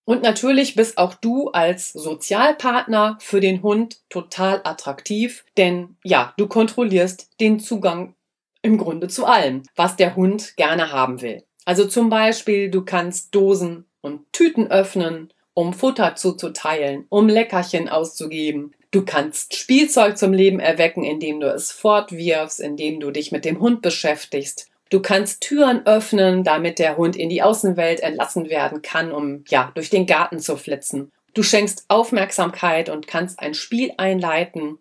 Und 0.06 0.22
natürlich 0.22 0.76
bist 0.76 0.98
auch 0.98 1.14
du 1.14 1.50
als 1.50 1.94
Sozialpartner 1.94 3.18
für 3.22 3.40
den 3.40 3.64
Hund 3.64 4.02
total 4.10 4.62
attraktiv, 4.64 5.46
denn 5.58 5.96
ja, 6.04 6.34
du 6.38 6.48
kontrollierst 6.48 7.30
den 7.40 7.60
Zugang 7.60 8.16
im 8.62 8.78
Grunde 8.78 9.08
zu 9.08 9.26
allem, 9.26 9.64
was 9.76 9.96
der 9.96 10.16
Hund 10.16 10.56
gerne 10.58 10.92
haben 10.92 11.22
will. 11.22 11.44
Also 11.66 11.86
zum 11.86 12.10
Beispiel, 12.10 12.70
du 12.70 12.84
kannst 12.84 13.34
Dosen 13.34 13.86
und 14.02 14.22
Tüten 14.34 14.70
öffnen, 14.70 15.32
um 15.54 15.74
Futter 15.74 16.16
zuzuteilen, 16.16 17.06
um 17.10 17.30
Leckerchen 17.30 17.88
auszugeben. 17.88 18.74
Du 18.92 19.06
kannst 19.06 19.56
Spielzeug 19.56 20.18
zum 20.18 20.34
Leben 20.34 20.60
erwecken, 20.60 21.04
indem 21.04 21.40
du 21.40 21.48
es 21.48 21.72
fortwirfst, 21.72 22.60
indem 22.60 23.00
du 23.00 23.12
dich 23.12 23.32
mit 23.32 23.46
dem 23.46 23.60
Hund 23.60 23.82
beschäftigst. 23.82 24.70
Du 24.94 25.00
kannst 25.00 25.42
Türen 25.42 25.88
öffnen, 25.88 26.44
damit 26.44 26.78
der 26.78 26.98
Hund 26.98 27.16
in 27.16 27.28
die 27.28 27.42
Außenwelt 27.42 28.02
entlassen 28.02 28.48
werden 28.52 28.84
kann, 28.84 29.12
um 29.12 29.44
ja 29.48 29.72
durch 29.74 29.90
den 29.90 30.06
Garten 30.06 30.38
zu 30.38 30.56
flitzen. 30.56 31.12
Du 31.34 31.42
schenkst 31.42 31.86
Aufmerksamkeit 31.88 32.90
und 32.90 33.08
kannst 33.08 33.40
ein 33.40 33.56
Spiel 33.56 33.92
einleiten. 33.98 34.78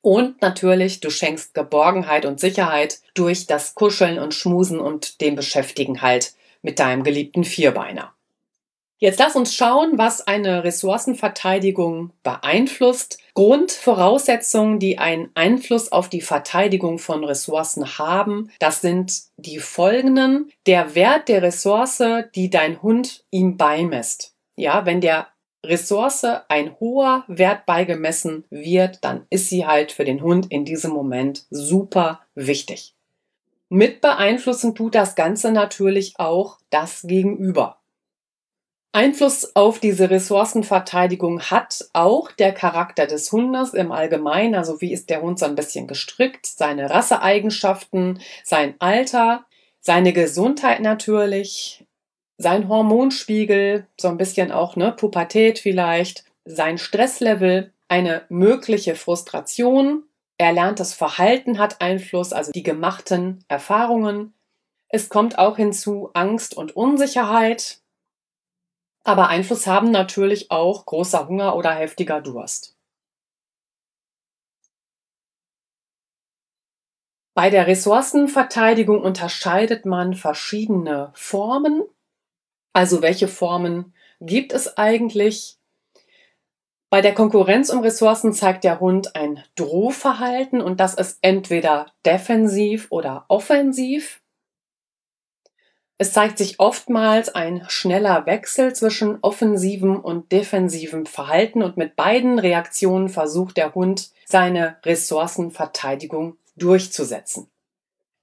Und 0.00 0.42
natürlich, 0.42 0.98
du 0.98 1.08
schenkst 1.08 1.54
Geborgenheit 1.54 2.26
und 2.26 2.40
Sicherheit 2.40 2.98
durch 3.14 3.46
das 3.46 3.76
Kuscheln 3.76 4.18
und 4.18 4.34
Schmusen 4.34 4.80
und 4.80 5.20
dem 5.20 5.36
Beschäftigen 5.36 6.02
halt 6.02 6.32
mit 6.62 6.80
deinem 6.80 7.04
geliebten 7.04 7.44
Vierbeiner. 7.44 8.12
Jetzt 9.04 9.18
lass 9.18 9.36
uns 9.36 9.54
schauen, 9.54 9.98
was 9.98 10.26
eine 10.26 10.64
Ressourcenverteidigung 10.64 12.12
beeinflusst. 12.22 13.18
Grundvoraussetzungen, 13.34 14.78
die 14.78 14.96
einen 14.96 15.28
Einfluss 15.34 15.92
auf 15.92 16.08
die 16.08 16.22
Verteidigung 16.22 16.98
von 16.98 17.22
Ressourcen 17.22 17.98
haben, 17.98 18.50
das 18.60 18.80
sind 18.80 19.24
die 19.36 19.58
folgenden. 19.58 20.50
Der 20.64 20.94
Wert 20.94 21.28
der 21.28 21.42
Ressource, 21.42 22.02
die 22.34 22.48
dein 22.48 22.80
Hund 22.80 23.24
ihm 23.30 23.58
beimisst. 23.58 24.32
Ja, 24.56 24.86
wenn 24.86 25.02
der 25.02 25.26
Ressource 25.62 26.24
ein 26.48 26.74
hoher 26.80 27.24
Wert 27.28 27.66
beigemessen 27.66 28.44
wird, 28.48 29.04
dann 29.04 29.26
ist 29.28 29.50
sie 29.50 29.66
halt 29.66 29.92
für 29.92 30.06
den 30.06 30.22
Hund 30.22 30.46
in 30.48 30.64
diesem 30.64 30.92
Moment 30.92 31.44
super 31.50 32.20
wichtig. 32.34 32.94
Mit 33.68 34.00
beeinflussen 34.00 34.74
tut 34.74 34.94
das 34.94 35.14
Ganze 35.14 35.52
natürlich 35.52 36.14
auch 36.16 36.56
das 36.70 37.02
Gegenüber. 37.02 37.83
Einfluss 38.94 39.56
auf 39.56 39.80
diese 39.80 40.08
Ressourcenverteidigung 40.08 41.42
hat 41.42 41.84
auch 41.94 42.30
der 42.30 42.52
Charakter 42.52 43.08
des 43.08 43.32
Hundes 43.32 43.74
im 43.74 43.90
Allgemeinen, 43.90 44.54
also 44.54 44.80
wie 44.80 44.92
ist 44.92 45.10
der 45.10 45.20
Hund 45.20 45.40
so 45.40 45.46
ein 45.46 45.56
bisschen 45.56 45.88
gestrickt, 45.88 46.46
seine 46.46 46.88
Rasseeigenschaften, 46.90 48.20
sein 48.44 48.76
Alter, 48.78 49.46
seine 49.80 50.12
Gesundheit 50.12 50.80
natürlich, 50.80 51.84
sein 52.38 52.68
Hormonspiegel, 52.68 53.88
so 54.00 54.06
ein 54.06 54.16
bisschen 54.16 54.52
auch 54.52 54.76
ne 54.76 54.92
Pubertät 54.92 55.58
vielleicht, 55.58 56.24
sein 56.44 56.78
Stresslevel, 56.78 57.72
eine 57.88 58.22
mögliche 58.28 58.94
Frustration, 58.94 60.04
erlerntes 60.38 60.94
Verhalten 60.94 61.58
hat 61.58 61.80
Einfluss, 61.80 62.32
also 62.32 62.52
die 62.52 62.62
gemachten 62.62 63.44
Erfahrungen. 63.48 64.34
Es 64.88 65.08
kommt 65.08 65.36
auch 65.36 65.56
hinzu 65.56 66.10
Angst 66.14 66.56
und 66.56 66.76
Unsicherheit, 66.76 67.80
aber 69.04 69.28
Einfluss 69.28 69.66
haben 69.66 69.90
natürlich 69.90 70.50
auch 70.50 70.86
großer 70.86 71.28
Hunger 71.28 71.56
oder 71.56 71.70
heftiger 71.72 72.20
Durst. 72.20 72.74
Bei 77.34 77.50
der 77.50 77.66
Ressourcenverteidigung 77.66 79.02
unterscheidet 79.02 79.86
man 79.86 80.14
verschiedene 80.14 81.10
Formen. 81.14 81.82
Also 82.72 83.02
welche 83.02 83.28
Formen 83.28 83.92
gibt 84.20 84.52
es 84.52 84.78
eigentlich? 84.78 85.58
Bei 86.90 87.00
der 87.00 87.12
Konkurrenz 87.12 87.70
um 87.70 87.80
Ressourcen 87.80 88.32
zeigt 88.32 88.62
der 88.62 88.78
Hund 88.78 89.16
ein 89.16 89.42
Drohverhalten 89.56 90.60
und 90.60 90.78
das 90.78 90.94
ist 90.94 91.18
entweder 91.22 91.92
defensiv 92.06 92.86
oder 92.90 93.24
offensiv. 93.26 94.23
Es 95.96 96.12
zeigt 96.12 96.38
sich 96.38 96.58
oftmals 96.58 97.34
ein 97.34 97.64
schneller 97.68 98.26
Wechsel 98.26 98.74
zwischen 98.74 99.18
offensivem 99.22 100.00
und 100.00 100.32
defensivem 100.32 101.06
Verhalten 101.06 101.62
und 101.62 101.76
mit 101.76 101.94
beiden 101.94 102.38
Reaktionen 102.40 103.08
versucht 103.08 103.56
der 103.56 103.74
Hund 103.74 104.10
seine 104.26 104.76
Ressourcenverteidigung 104.84 106.36
durchzusetzen. 106.56 107.48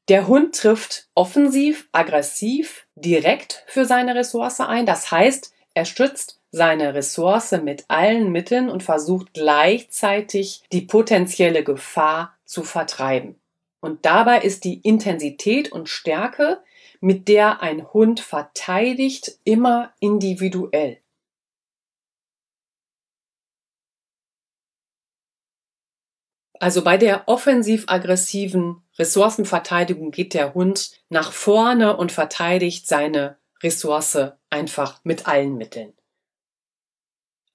Der 0.09 0.27
Hund 0.27 0.55
trifft 0.55 1.07
offensiv, 1.15 1.87
aggressiv, 1.93 2.87
direkt 2.95 3.63
für 3.67 3.85
seine 3.85 4.15
Ressource 4.15 4.59
ein. 4.59 4.85
Das 4.85 5.09
heißt, 5.09 5.53
er 5.73 5.85
stützt 5.85 6.41
seine 6.51 6.93
Ressource 6.93 7.51
mit 7.63 7.85
allen 7.87 8.31
Mitteln 8.33 8.69
und 8.69 8.83
versucht 8.83 9.33
gleichzeitig 9.33 10.63
die 10.73 10.81
potenzielle 10.81 11.63
Gefahr 11.63 12.35
zu 12.43 12.63
vertreiben. 12.63 13.39
Und 13.79 14.05
dabei 14.05 14.41
ist 14.41 14.65
die 14.65 14.81
Intensität 14.81 15.71
und 15.71 15.87
Stärke 15.87 16.61
mit 17.01 17.27
der 17.27 17.62
ein 17.62 17.91
Hund 17.93 18.20
verteidigt, 18.20 19.39
immer 19.43 19.93
individuell. 20.00 21.01
Also 26.60 26.84
bei 26.84 26.98
der 26.98 27.27
offensiv-aggressiven 27.27 28.84
Ressourcenverteidigung 29.00 30.12
geht 30.12 30.36
der 30.36 30.53
Hund 30.53 30.91
nach 31.10 31.31
vorne 31.31 31.98
und 31.98 32.12
verteidigt 32.12 32.88
seine 32.88 33.39
Ressource 33.63 34.34
einfach 34.51 35.03
mit 35.03 35.27
allen 35.27 35.58
Mitteln. 35.58 35.93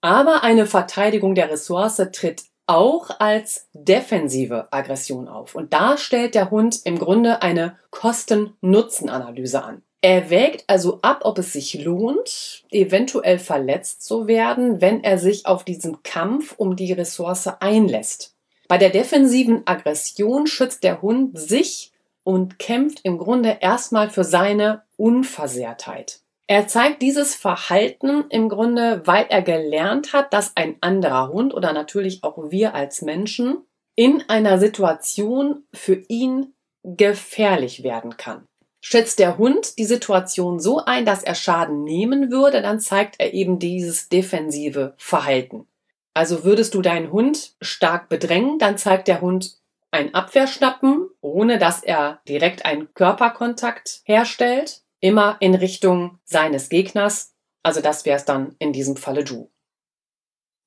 Aber 0.00 0.42
eine 0.42 0.66
Verteidigung 0.66 1.36
der 1.36 1.50
Ressource 1.50 2.02
tritt 2.12 2.46
auch 2.66 3.10
als 3.20 3.68
defensive 3.72 4.68
Aggression 4.72 5.28
auf. 5.28 5.54
Und 5.54 5.72
da 5.72 5.96
stellt 5.96 6.34
der 6.34 6.50
Hund 6.50 6.80
im 6.84 6.98
Grunde 6.98 7.42
eine 7.42 7.76
Kosten-Nutzen-Analyse 7.90 9.62
an. 9.62 9.82
Er 10.02 10.30
wägt 10.30 10.64
also 10.68 11.00
ab, 11.02 11.22
ob 11.24 11.38
es 11.38 11.52
sich 11.52 11.82
lohnt, 11.82 12.64
eventuell 12.70 13.38
verletzt 13.38 14.04
zu 14.04 14.26
werden, 14.26 14.80
wenn 14.80 15.02
er 15.02 15.18
sich 15.18 15.46
auf 15.46 15.64
diesen 15.64 16.02
Kampf 16.02 16.54
um 16.56 16.76
die 16.76 16.92
Ressource 16.92 17.48
einlässt. 17.60 18.34
Bei 18.68 18.78
der 18.78 18.90
defensiven 18.90 19.62
Aggression 19.66 20.46
schützt 20.46 20.84
der 20.84 21.02
Hund 21.02 21.38
sich 21.38 21.92
und 22.24 22.58
kämpft 22.58 23.00
im 23.04 23.18
Grunde 23.18 23.58
erstmal 23.60 24.10
für 24.10 24.24
seine 24.24 24.82
Unversehrtheit. 24.96 26.20
Er 26.48 26.68
zeigt 26.68 27.02
dieses 27.02 27.34
Verhalten 27.34 28.24
im 28.30 28.48
Grunde, 28.48 29.02
weil 29.04 29.26
er 29.28 29.42
gelernt 29.42 30.12
hat, 30.12 30.32
dass 30.32 30.56
ein 30.56 30.76
anderer 30.80 31.28
Hund 31.28 31.52
oder 31.52 31.72
natürlich 31.72 32.22
auch 32.22 32.50
wir 32.50 32.74
als 32.74 33.02
Menschen 33.02 33.66
in 33.96 34.22
einer 34.28 34.58
Situation 34.58 35.64
für 35.72 36.04
ihn 36.08 36.54
gefährlich 36.84 37.82
werden 37.82 38.16
kann. 38.16 38.46
Schätzt 38.80 39.18
der 39.18 39.38
Hund 39.38 39.78
die 39.78 39.84
Situation 39.84 40.60
so 40.60 40.84
ein, 40.84 41.04
dass 41.04 41.24
er 41.24 41.34
Schaden 41.34 41.82
nehmen 41.82 42.30
würde, 42.30 42.62
dann 42.62 42.78
zeigt 42.78 43.16
er 43.18 43.34
eben 43.34 43.58
dieses 43.58 44.08
defensive 44.08 44.94
Verhalten. 44.96 45.66
Also 46.14 46.44
würdest 46.44 46.74
du 46.74 46.82
deinen 46.82 47.10
Hund 47.10 47.56
stark 47.60 48.08
bedrängen, 48.08 48.60
dann 48.60 48.78
zeigt 48.78 49.08
der 49.08 49.20
Hund 49.20 49.58
ein 49.90 50.14
Abwehrschnappen, 50.14 51.08
ohne 51.20 51.58
dass 51.58 51.82
er 51.82 52.20
direkt 52.28 52.64
einen 52.64 52.94
Körperkontakt 52.94 54.02
herstellt, 54.04 54.82
immer 55.00 55.36
in 55.40 55.54
Richtung 55.54 56.18
seines 56.24 56.68
Gegners. 56.68 57.34
Also 57.62 57.80
das 57.80 58.04
wär's 58.04 58.24
dann 58.24 58.54
in 58.58 58.72
diesem 58.72 58.96
Falle 58.96 59.24
du. 59.24 59.50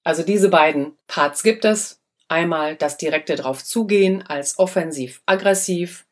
Also 0.03 0.23
diese 0.23 0.49
beiden 0.49 0.97
Parts 1.07 1.43
gibt 1.43 1.65
es. 1.65 2.01
Einmal 2.27 2.75
das 2.75 2.97
direkte 2.97 3.35
drauf 3.35 3.63
zugehen 3.63 4.21
als 4.21 4.59
offensiv-aggressiv 4.59 6.05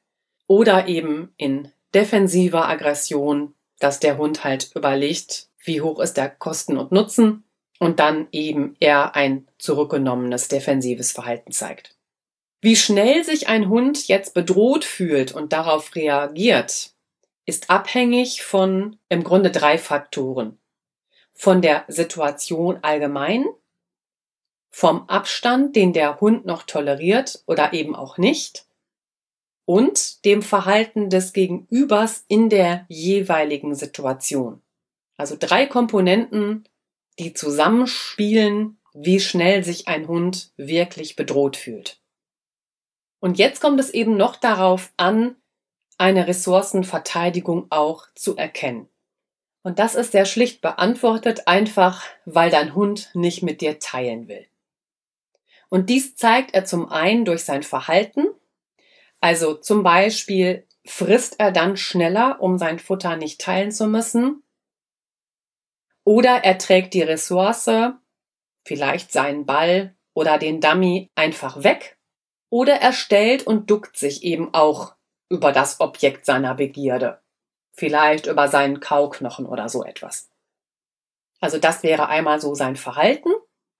oder 0.48 0.88
eben 0.88 1.34
in 1.38 1.72
defensiver 1.94 2.68
Aggression, 2.68 3.54
dass 3.80 4.00
der 4.00 4.18
Hund 4.18 4.44
halt 4.44 4.72
überlegt, 4.76 5.50
wie 5.64 5.82
hoch 5.82 6.00
ist 6.00 6.18
der 6.18 6.30
Kosten 6.30 6.78
und 6.78 6.92
Nutzen 6.92 7.44
und 7.80 8.00
dann 8.00 8.28
eben 8.32 8.76
eher 8.80 9.16
ein 9.16 9.48
zurückgenommenes 9.60 10.48
defensives 10.48 11.12
Verhalten 11.12 11.52
zeigt. 11.52 11.96
Wie 12.62 12.76
schnell 12.76 13.24
sich 13.24 13.48
ein 13.48 13.70
Hund 13.70 14.08
jetzt 14.08 14.34
bedroht 14.34 14.84
fühlt 14.84 15.32
und 15.32 15.54
darauf 15.54 15.96
reagiert, 15.96 16.92
ist 17.48 17.72
abhängig 17.72 18.44
von 18.44 19.00
im 19.10 19.24
Grunde 19.24 19.50
drei 19.50 19.80
Faktoren. 19.80 20.60
Von 21.34 21.62
der 21.64 21.86
Situation 21.88 22.78
allgemein, 22.84 23.46
vom 24.70 25.08
Abstand, 25.10 25.76
den 25.76 25.94
der 25.94 26.20
Hund 26.20 26.46
noch 26.46 26.64
toleriert 26.64 27.42
oder 27.48 27.74
eben 27.74 27.96
auch 27.96 28.18
nicht, 28.18 28.68
und 29.66 30.24
dem 30.24 30.44
Verhalten 30.44 31.10
des 31.10 31.34
Gegenübers 31.34 32.24
in 32.28 32.50
der 32.50 32.86
jeweiligen 32.90 33.76
Situation. 33.76 34.62
Also 35.18 35.36
drei 35.38 35.66
Komponenten, 35.66 36.68
die 37.18 37.34
zusammenspielen, 37.34 38.80
wie 38.94 39.20
schnell 39.20 39.64
sich 39.64 39.88
ein 39.88 40.08
Hund 40.08 40.52
wirklich 40.58 41.16
bedroht 41.16 41.58
fühlt. 41.58 42.02
Und 43.20 43.38
jetzt 43.38 43.62
kommt 43.62 43.80
es 43.80 43.90
eben 43.90 44.16
noch 44.16 44.36
darauf 44.36 44.92
an, 44.98 45.36
eine 45.98 46.28
Ressourcenverteidigung 46.28 47.68
auch 47.70 48.06
zu 48.16 48.38
erkennen. 48.38 48.90
Und 49.64 49.80
das 49.80 49.96
ist 49.96 50.12
sehr 50.12 50.26
schlicht 50.26 50.62
beantwortet, 50.62 51.48
einfach 51.48 52.04
weil 52.26 52.50
dein 52.50 52.76
Hund 52.76 53.10
nicht 53.14 53.44
mit 53.44 53.62
dir 53.62 53.80
teilen 53.80 54.28
will. 54.28 54.48
Und 55.70 55.90
dies 55.90 56.16
zeigt 56.16 56.54
er 56.54 56.66
zum 56.66 56.90
einen 56.90 57.26
durch 57.26 57.44
sein 57.44 57.64
Verhalten, 57.64 58.28
also 59.20 59.56
zum 59.56 59.84
Beispiel 59.84 60.66
frisst 60.86 61.40
er 61.40 61.52
dann 61.52 61.78
schneller, 61.78 62.42
um 62.42 62.58
sein 62.58 62.80
Futter 62.80 63.18
nicht 63.18 63.42
teilen 63.42 63.72
zu 63.72 63.88
müssen. 63.88 64.44
Oder 66.04 66.44
er 66.44 66.58
trägt 66.58 66.94
die 66.94 67.02
Ressource, 67.02 67.70
vielleicht 68.64 69.12
seinen 69.12 69.46
Ball 69.46 69.96
oder 70.14 70.38
den 70.38 70.62
Dummy 70.62 71.12
einfach 71.16 71.64
weg. 71.64 71.98
Oder 72.50 72.76
er 72.76 72.94
stellt 72.94 73.46
und 73.46 73.70
duckt 73.70 73.98
sich 73.98 74.24
eben 74.24 74.54
auch 74.54 74.96
über 75.30 75.52
das 75.52 75.80
Objekt 75.80 76.26
seiner 76.26 76.56
Begierde. 76.56 77.22
Vielleicht 77.74 78.26
über 78.26 78.48
seinen 78.48 78.80
Kauknochen 78.80 79.46
oder 79.46 79.70
so 79.70 79.84
etwas. 79.84 80.30
Also 81.40 81.60
das 81.60 81.84
wäre 81.84 82.08
einmal 82.08 82.42
so 82.42 82.56
sein 82.56 82.76
Verhalten. 82.76 83.30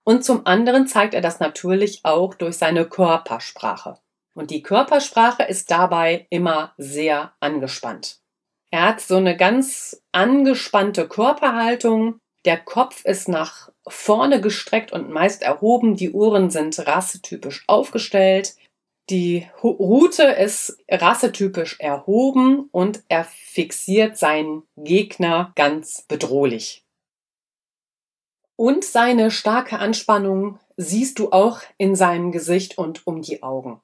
Und 0.04 0.24
zum 0.24 0.46
anderen 0.46 0.86
zeigt 0.86 1.14
er 1.14 1.20
das 1.20 1.40
natürlich 1.40 2.04
auch 2.04 2.34
durch 2.34 2.56
seine 2.56 2.86
Körpersprache. 2.86 3.98
Und 4.34 4.50
die 4.50 4.62
Körpersprache 4.62 5.42
ist 5.42 5.70
dabei 5.70 6.26
immer 6.30 6.72
sehr 6.78 7.32
angespannt. 7.40 8.20
Er 8.70 8.86
hat 8.86 9.00
so 9.00 9.16
eine 9.16 9.36
ganz 9.36 10.02
angespannte 10.12 11.08
Körperhaltung. 11.08 12.20
Der 12.44 12.58
Kopf 12.58 13.04
ist 13.04 13.28
nach 13.28 13.70
vorne 13.86 14.40
gestreckt 14.40 14.92
und 14.92 15.10
meist 15.10 15.42
erhoben. 15.42 15.96
Die 15.96 16.12
Ohren 16.12 16.50
sind 16.50 16.78
rassetypisch 16.86 17.64
aufgestellt. 17.66 18.54
Die 19.10 19.46
Rute 19.62 20.24
ist 20.24 20.78
rassetypisch 20.86 21.80
erhoben 21.80 22.68
und 22.72 23.02
er 23.08 23.24
fixiert 23.24 24.18
seinen 24.18 24.64
Gegner 24.76 25.52
ganz 25.56 26.02
bedrohlich. 26.02 26.84
Und 28.56 28.84
seine 28.84 29.30
starke 29.30 29.78
Anspannung 29.78 30.58
siehst 30.76 31.18
du 31.18 31.32
auch 31.32 31.62
in 31.78 31.96
seinem 31.96 32.32
Gesicht 32.32 32.76
und 32.76 33.06
um 33.06 33.22
die 33.22 33.42
Augen. 33.42 33.80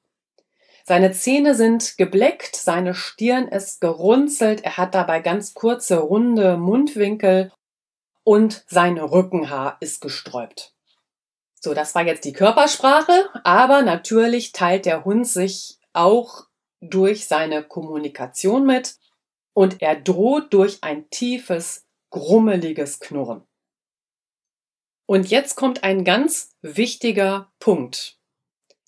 Seine 0.83 1.11
Zähne 1.13 1.55
sind 1.55 1.97
gebleckt, 1.97 2.55
seine 2.55 2.93
Stirn 2.93 3.47
ist 3.47 3.81
gerunzelt, 3.81 4.63
er 4.63 4.77
hat 4.77 4.93
dabei 4.93 5.21
ganz 5.21 5.55
kurze, 5.55 5.97
runde 5.97 6.57
Mundwinkel 6.57 7.51
und 8.23 8.63
sein 8.67 8.99
Rückenhaar 8.99 9.77
ist 9.79 10.01
gesträubt. 10.01 10.74
So, 11.65 11.73
das 11.73 11.95
war 11.95 12.05
jetzt 12.05 12.25
die 12.25 12.31
Körpersprache, 12.31 13.27
aber 13.43 13.81
natürlich 13.81 14.51
teilt 14.51 14.85
der 14.85 15.03
Hund 15.03 15.27
sich 15.27 15.79
auch 15.93 16.45
durch 16.79 17.25
seine 17.25 17.63
Kommunikation 17.63 18.67
mit 18.67 18.97
und 19.53 19.81
er 19.81 19.95
droht 19.95 20.53
durch 20.53 20.83
ein 20.83 21.09
tiefes, 21.09 21.87
grummeliges 22.11 22.99
Knurren. 22.99 23.41
Und 25.07 25.31
jetzt 25.31 25.55
kommt 25.55 25.83
ein 25.83 26.03
ganz 26.03 26.55
wichtiger 26.61 27.51
Punkt. 27.57 28.19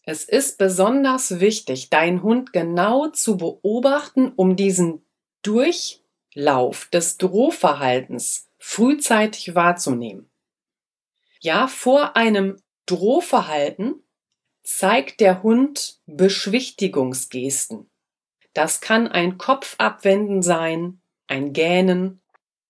Es 0.03 0.23
ist 0.23 0.59
besonders 0.59 1.39
wichtig, 1.39 1.89
deinen 1.89 2.21
Hund 2.21 2.53
genau 2.53 3.07
zu 3.07 3.37
beobachten, 3.37 4.33
um 4.35 4.55
diesen 4.55 5.03
Durchlauf 5.41 6.85
des 6.93 7.17
Drohverhaltens 7.17 8.51
frühzeitig 8.59 9.55
wahrzunehmen. 9.55 10.29
Ja, 11.39 11.67
vor 11.67 12.15
einem 12.15 12.57
Drohverhalten 12.87 14.01
zeigt 14.63 15.19
der 15.21 15.43
Hund 15.43 15.99
Beschwichtigungsgesten. 16.07 17.89
Das 18.53 18.81
kann 18.81 19.07
ein 19.07 19.37
Kopfabwenden 19.37 20.41
sein, 20.41 20.99
ein 21.27 21.53
Gähnen. 21.53 22.21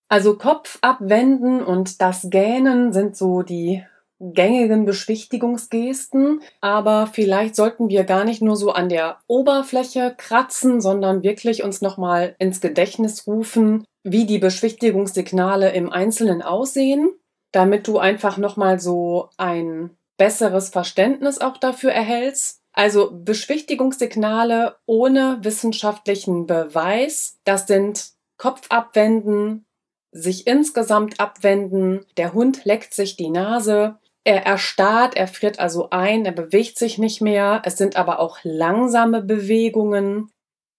Also 0.10 0.38
Kopfabwenden 0.38 1.64
und 1.64 2.02
das 2.02 2.30
Gähnen 2.30 2.92
sind 2.92 3.16
so 3.16 3.42
die 3.42 3.84
gängigen 4.20 4.86
Beschwichtigungsgesten, 4.86 6.42
aber 6.60 7.08
vielleicht 7.08 7.56
sollten 7.56 7.90
wir 7.90 8.04
gar 8.04 8.24
nicht 8.24 8.42
nur 8.42 8.56
so 8.56 8.72
an 8.72 8.90
der 8.90 9.20
Oberfläche 9.28 10.16
kratzen, 10.18 10.82
sondern 10.82 11.24
wirklich 11.24 11.64
uns 11.64 11.82
nochmal 11.82 12.36
ins 12.40 12.60
Gedächtnis 12.60 13.28
rufen, 13.28 13.86
wie 14.04 14.26
die 14.26 14.40
Beschwichtigungssignale 14.40 15.72
im 15.72 15.92
Einzelnen 15.92 16.42
aussehen, 16.42 17.12
damit 17.52 17.88
du 17.88 18.00
einfach 18.00 18.38
nochmal 18.38 18.80
so 18.80 19.30
ein 19.38 19.92
besseres 20.18 20.70
Verständnis 20.70 21.40
auch 21.40 21.58
dafür 21.58 21.92
erhältst. 21.92 22.62
Also 22.74 23.12
Beschwichtigungssignale 23.12 24.76
ohne 24.86 25.40
wissenschaftlichen 25.42 26.46
Beweis, 26.46 27.40
das 27.44 27.66
sind 27.68 28.12
Kopfabwenden, 28.38 29.66
sich 30.12 30.48
insgesamt 30.48 31.20
abwenden, 31.20 32.06
der 32.18 32.34
Hund 32.34 32.66
leckt 32.66 32.94
sich 32.94 33.16
die 33.16 33.30
Nase, 33.30 33.98
er 34.28 34.46
erstarrt, 34.46 35.16
er 35.16 35.30
friert 35.30 35.58
also 35.58 35.90
ein, 35.90 36.26
er 36.26 36.34
bewegt 36.34 36.78
sich 36.78 36.98
nicht 36.98 37.22
mehr. 37.22 37.62
Es 37.64 37.78
sind 37.78 37.96
aber 37.96 38.20
auch 38.20 38.40
langsame 38.44 39.22
Bewegungen. 39.22 40.32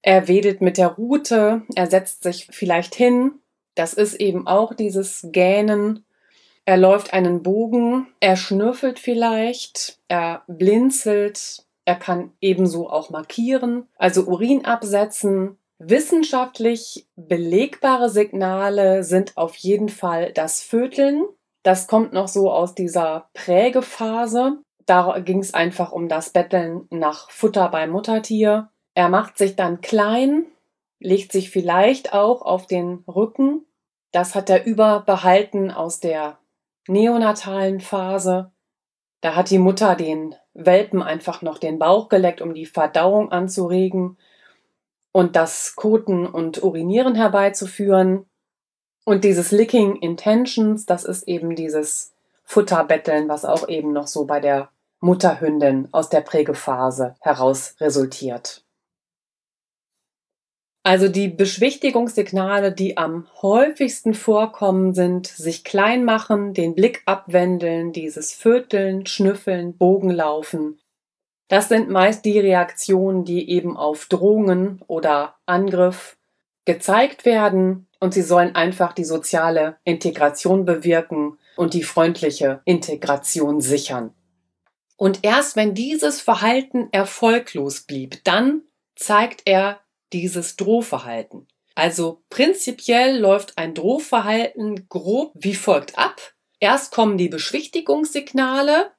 Er 0.02 0.28
wedelt 0.28 0.60
mit 0.60 0.76
der 0.76 0.88
Rute, 0.88 1.62
er 1.74 1.86
setzt 1.86 2.24
sich 2.24 2.46
vielleicht 2.50 2.94
hin. 2.94 3.40
Das 3.74 3.94
ist 3.94 4.16
eben 4.16 4.46
auch 4.46 4.74
dieses 4.74 5.26
Gähnen. 5.32 6.04
Er 6.68 6.76
läuft 6.76 7.14
einen 7.14 7.42
Bogen, 7.42 8.08
er 8.20 8.36
schnüffelt 8.36 8.98
vielleicht, 8.98 10.00
er 10.06 10.42
blinzelt, 10.48 11.64
er 11.86 11.94
kann 11.94 12.32
ebenso 12.42 12.90
auch 12.90 13.08
markieren, 13.08 13.88
also 13.96 14.24
Urin 14.24 14.66
absetzen. 14.66 15.56
Wissenschaftlich 15.78 17.06
belegbare 17.16 18.10
Signale 18.10 19.02
sind 19.02 19.34
auf 19.38 19.56
jeden 19.56 19.88
Fall 19.88 20.30
das 20.34 20.60
Vöteln, 20.60 21.24
das 21.62 21.86
kommt 21.86 22.12
noch 22.12 22.28
so 22.28 22.52
aus 22.52 22.74
dieser 22.74 23.30
Prägephase. 23.32 24.58
Da 24.84 25.20
ging 25.20 25.38
es 25.38 25.54
einfach 25.54 25.90
um 25.90 26.06
das 26.06 26.28
Betteln 26.34 26.86
nach 26.90 27.30
Futter 27.30 27.70
beim 27.70 27.88
Muttertier. 27.88 28.68
Er 28.92 29.08
macht 29.08 29.38
sich 29.38 29.56
dann 29.56 29.80
klein, 29.80 30.44
legt 31.00 31.32
sich 31.32 31.48
vielleicht 31.48 32.12
auch 32.12 32.42
auf 32.42 32.66
den 32.66 33.04
Rücken. 33.08 33.64
Das 34.12 34.34
hat 34.34 34.50
er 34.50 34.66
überbehalten 34.66 35.70
aus 35.70 36.00
der 36.00 36.37
neonatalen 36.88 37.80
Phase. 37.80 38.50
Da 39.20 39.34
hat 39.34 39.50
die 39.50 39.58
Mutter 39.58 39.94
den 39.94 40.34
Welpen 40.54 41.02
einfach 41.02 41.42
noch 41.42 41.58
den 41.58 41.78
Bauch 41.78 42.08
geleckt, 42.08 42.40
um 42.40 42.54
die 42.54 42.66
Verdauung 42.66 43.30
anzuregen 43.30 44.16
und 45.12 45.36
das 45.36 45.74
Koten 45.76 46.26
und 46.26 46.62
Urinieren 46.62 47.14
herbeizuführen. 47.14 48.26
Und 49.04 49.24
dieses 49.24 49.50
Licking 49.50 49.96
Intentions, 49.96 50.86
das 50.86 51.04
ist 51.04 51.26
eben 51.28 51.56
dieses 51.56 52.12
Futterbetteln, 52.44 53.28
was 53.28 53.44
auch 53.44 53.68
eben 53.68 53.92
noch 53.92 54.06
so 54.06 54.24
bei 54.24 54.40
der 54.40 54.70
Mutterhündin 55.00 55.88
aus 55.92 56.08
der 56.08 56.20
Prägephase 56.20 57.14
heraus 57.20 57.76
resultiert. 57.80 58.64
Also 60.88 61.08
die 61.08 61.28
Beschwichtigungssignale, 61.28 62.72
die 62.72 62.96
am 62.96 63.26
häufigsten 63.42 64.14
vorkommen, 64.14 64.94
sind 64.94 65.26
sich 65.26 65.62
klein 65.62 66.02
machen, 66.02 66.54
den 66.54 66.74
Blick 66.74 67.02
abwendeln, 67.04 67.92
dieses 67.92 68.32
Vöteln, 68.32 69.04
Schnüffeln, 69.04 69.76
Bogenlaufen. 69.76 70.80
Das 71.48 71.68
sind 71.68 71.90
meist 71.90 72.24
die 72.24 72.38
Reaktionen, 72.38 73.26
die 73.26 73.50
eben 73.50 73.76
auf 73.76 74.06
Drohungen 74.06 74.80
oder 74.86 75.34
Angriff 75.44 76.16
gezeigt 76.64 77.26
werden 77.26 77.86
und 78.00 78.14
sie 78.14 78.22
sollen 78.22 78.54
einfach 78.54 78.94
die 78.94 79.04
soziale 79.04 79.76
Integration 79.84 80.64
bewirken 80.64 81.36
und 81.58 81.74
die 81.74 81.82
freundliche 81.82 82.62
Integration 82.64 83.60
sichern. 83.60 84.14
Und 84.96 85.18
erst 85.20 85.54
wenn 85.54 85.74
dieses 85.74 86.22
Verhalten 86.22 86.88
erfolglos 86.92 87.82
blieb, 87.82 88.24
dann 88.24 88.62
zeigt 88.96 89.42
er 89.44 89.80
dieses 90.12 90.56
Drohverhalten. 90.56 91.48
Also 91.74 92.24
prinzipiell 92.28 93.18
läuft 93.18 93.56
ein 93.56 93.74
Drohverhalten 93.74 94.88
grob 94.88 95.32
wie 95.34 95.54
folgt 95.54 95.96
ab. 95.96 96.34
Erst 96.60 96.92
kommen 96.92 97.18
die 97.18 97.28
Beschwichtigungssignale. 97.28 98.92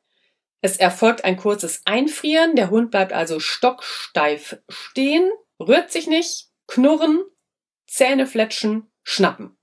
Es 0.61 0.77
erfolgt 0.77 1.25
ein 1.25 1.35
kurzes 1.35 1.81
Einfrieren. 1.85 2.55
Der 2.55 2.69
Hund 2.69 2.91
bleibt 2.91 3.11
also 3.11 3.39
stocksteif 3.39 4.57
stehen, 4.69 5.29
rührt 5.59 5.91
sich 5.91 6.07
nicht, 6.07 6.49
knurren, 6.67 7.21
Zähne 7.85 8.27
fletschen, 8.27 8.89
schnappen. 9.03 9.57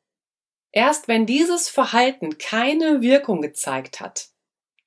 Erst 0.73 1.09
wenn 1.09 1.25
dieses 1.25 1.71
Verhalten 1.71 2.37
keine 2.37 3.01
Wirkung 3.01 3.41
gezeigt 3.41 4.01
hat, 4.01 4.29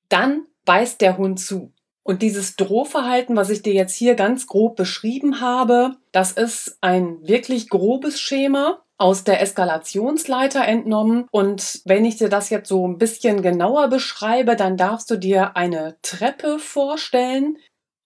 dann 0.08 0.46
beißt 0.64 1.00
der 1.00 1.16
Hund 1.16 1.40
zu. 1.40 1.74
Und 2.10 2.22
dieses 2.22 2.56
Drohverhalten, 2.56 3.36
was 3.36 3.50
ich 3.50 3.62
dir 3.62 3.72
jetzt 3.72 3.94
hier 3.94 4.16
ganz 4.16 4.48
grob 4.48 4.74
beschrieben 4.74 5.40
habe, 5.40 5.92
das 6.10 6.32
ist 6.32 6.76
ein 6.80 7.18
wirklich 7.22 7.68
grobes 7.68 8.20
Schema 8.20 8.82
aus 8.98 9.22
der 9.22 9.40
Eskalationsleiter 9.40 10.66
entnommen. 10.66 11.28
Und 11.30 11.82
wenn 11.84 12.04
ich 12.04 12.16
dir 12.16 12.28
das 12.28 12.50
jetzt 12.50 12.68
so 12.68 12.84
ein 12.84 12.98
bisschen 12.98 13.42
genauer 13.42 13.86
beschreibe, 13.86 14.56
dann 14.56 14.76
darfst 14.76 15.08
du 15.08 15.18
dir 15.18 15.56
eine 15.56 15.98
Treppe 16.02 16.58
vorstellen. 16.58 17.58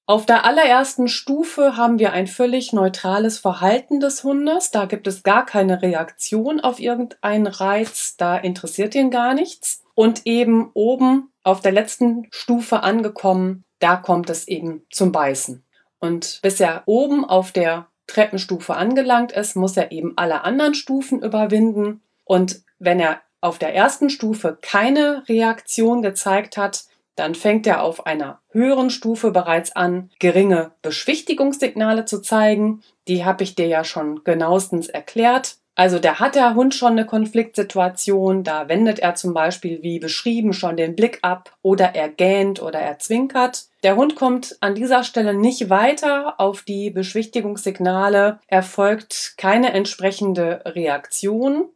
Auf 0.05 0.27
der 0.27 0.45
allerersten 0.45 1.09
Stufe 1.09 1.79
haben 1.79 1.99
wir 1.99 2.13
ein 2.13 2.27
völlig 2.27 2.75
neutrales 2.75 3.39
Verhalten 3.39 4.01
des 4.01 4.23
Hundes. 4.23 4.71
Da 4.71 4.85
gibt 4.85 5.07
es 5.07 5.23
gar 5.23 5.47
keine 5.47 5.81
Reaktion 5.81 6.61
auf 6.61 6.79
irgendeinen 6.79 7.47
Reiz. 7.47 8.17
Da 8.19 8.37
interessiert 8.37 8.95
ihn 8.95 9.11
gar 9.11 9.33
nichts. 9.33 9.83
Und 9.95 10.27
eben 10.27 10.73
oben 10.75 11.31
auf 11.43 11.63
der 11.63 11.73
letzten 11.73 12.27
Stufe 12.31 12.83
angekommen, 12.83 13.64
da 13.79 13.97
kommt 13.97 14.31
es 14.31 14.49
eben 14.49 14.85
zum 14.91 15.13
Beißen. 15.13 15.65
Und 15.99 16.41
bis 16.43 16.61
er 16.61 16.83
oben 16.87 17.25
auf 17.25 17.53
der 17.53 17.87
Treppenstufe 18.07 18.75
angelangt 18.75 19.33
ist, 19.33 19.57
muss 19.57 19.77
er 19.77 19.93
eben 19.93 20.13
alle 20.17 20.45
anderen 20.45 20.75
Stufen 20.75 21.23
überwinden. 21.23 22.03
Und 22.25 22.63
wenn 22.79 23.01
er 23.01 23.21
auf 23.41 23.59
der 23.59 23.75
ersten 23.75 24.11
Stufe 24.11 24.59
keine 24.61 25.23
Reaktion 25.29 26.03
gezeigt 26.03 26.57
hat, 26.57 26.85
dann 27.17 27.35
fängt 27.35 27.67
er 27.67 27.83
auf 27.83 28.07
einer 28.07 28.41
höheren 28.51 28.91
Stufe 28.91 29.31
bereits 29.31 29.75
an, 29.77 30.11
geringe 30.19 30.73
Beschwichtigungssignale 30.83 32.07
zu 32.07 32.21
zeigen. 32.21 32.83
Die 33.07 33.25
habe 33.25 33.45
ich 33.45 33.55
dir 33.55 33.67
ja 33.67 33.85
schon 33.85 34.25
genauestens 34.25 34.89
erklärt. 34.89 35.59
Also 35.77 35.99
da 35.99 36.21
hat 36.21 36.37
der 36.37 36.55
Hund 36.55 36.73
schon 36.75 36.93
eine 36.93 37.05
Konfliktsituation, 37.05 38.45
da 38.45 38.69
wendet 38.69 39.01
er 39.01 39.17
zum 39.17 39.35
Beispiel 39.35 39.83
wie 39.83 39.99
beschrieben 39.99 40.53
schon 40.53 40.77
den 40.77 40.95
Blick 40.95 41.19
ab 41.23 41.57
oder 41.63 41.97
er 41.97 42.09
gähnt 42.09 42.63
oder 42.63 42.79
er 42.79 43.01
zwinkert. 43.01 43.67
Der 43.83 43.97
Hund 43.97 44.15
kommt 44.15 44.57
an 44.61 44.77
dieser 44.77 45.03
Stelle 45.03 45.35
nicht 45.35 45.71
weiter 45.71 46.39
auf 46.39 46.63
die 46.63 46.91
Beschwichtigungssignale, 46.91 48.39
erfolgt 48.47 49.35
keine 49.37 49.73
entsprechende 49.73 50.63
Reaktion. 50.65 51.71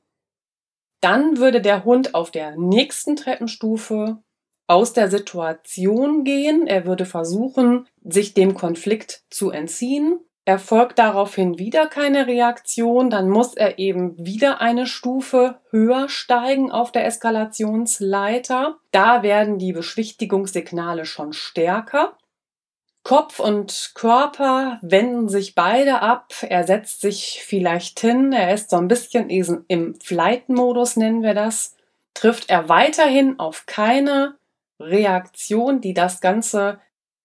Dann 1.00 1.38
würde 1.38 1.60
der 1.60 1.84
Hund 1.84 2.14
auf 2.14 2.30
der 2.30 2.56
nächsten 2.56 3.16
Treppenstufe 3.16 4.18
aus 4.68 4.92
der 4.92 5.10
Situation 5.10 6.22
gehen. 6.22 6.68
Er 6.68 6.86
würde 6.86 7.04
versuchen, 7.04 7.88
sich 8.04 8.34
dem 8.34 8.54
Konflikt 8.54 9.24
zu 9.30 9.50
entziehen. 9.50 10.20
Erfolgt 10.48 10.98
daraufhin 10.98 11.58
wieder 11.58 11.88
keine 11.88 12.26
Reaktion, 12.26 13.10
dann 13.10 13.28
muss 13.28 13.52
er 13.52 13.78
eben 13.78 14.16
wieder 14.16 14.62
eine 14.62 14.86
Stufe 14.86 15.60
höher 15.68 16.08
steigen 16.08 16.72
auf 16.72 16.90
der 16.90 17.04
Eskalationsleiter. 17.04 18.78
Da 18.90 19.22
werden 19.22 19.58
die 19.58 19.74
Beschwichtigungssignale 19.74 21.04
schon 21.04 21.34
stärker. 21.34 22.16
Kopf 23.02 23.40
und 23.40 23.92
Körper 23.94 24.78
wenden 24.80 25.28
sich 25.28 25.54
beide 25.54 26.00
ab. 26.00 26.32
Er 26.40 26.64
setzt 26.64 27.02
sich 27.02 27.42
vielleicht 27.44 28.00
hin. 28.00 28.32
Er 28.32 28.54
ist 28.54 28.70
so 28.70 28.78
ein 28.78 28.88
bisschen 28.88 29.28
im 29.28 30.00
Flight-Modus, 30.00 30.96
nennen 30.96 31.22
wir 31.22 31.34
das. 31.34 31.76
Trifft 32.14 32.48
er 32.48 32.70
weiterhin 32.70 33.38
auf 33.38 33.66
keine 33.66 34.38
Reaktion, 34.80 35.82
die 35.82 35.92
das 35.92 36.22
Ganze 36.22 36.80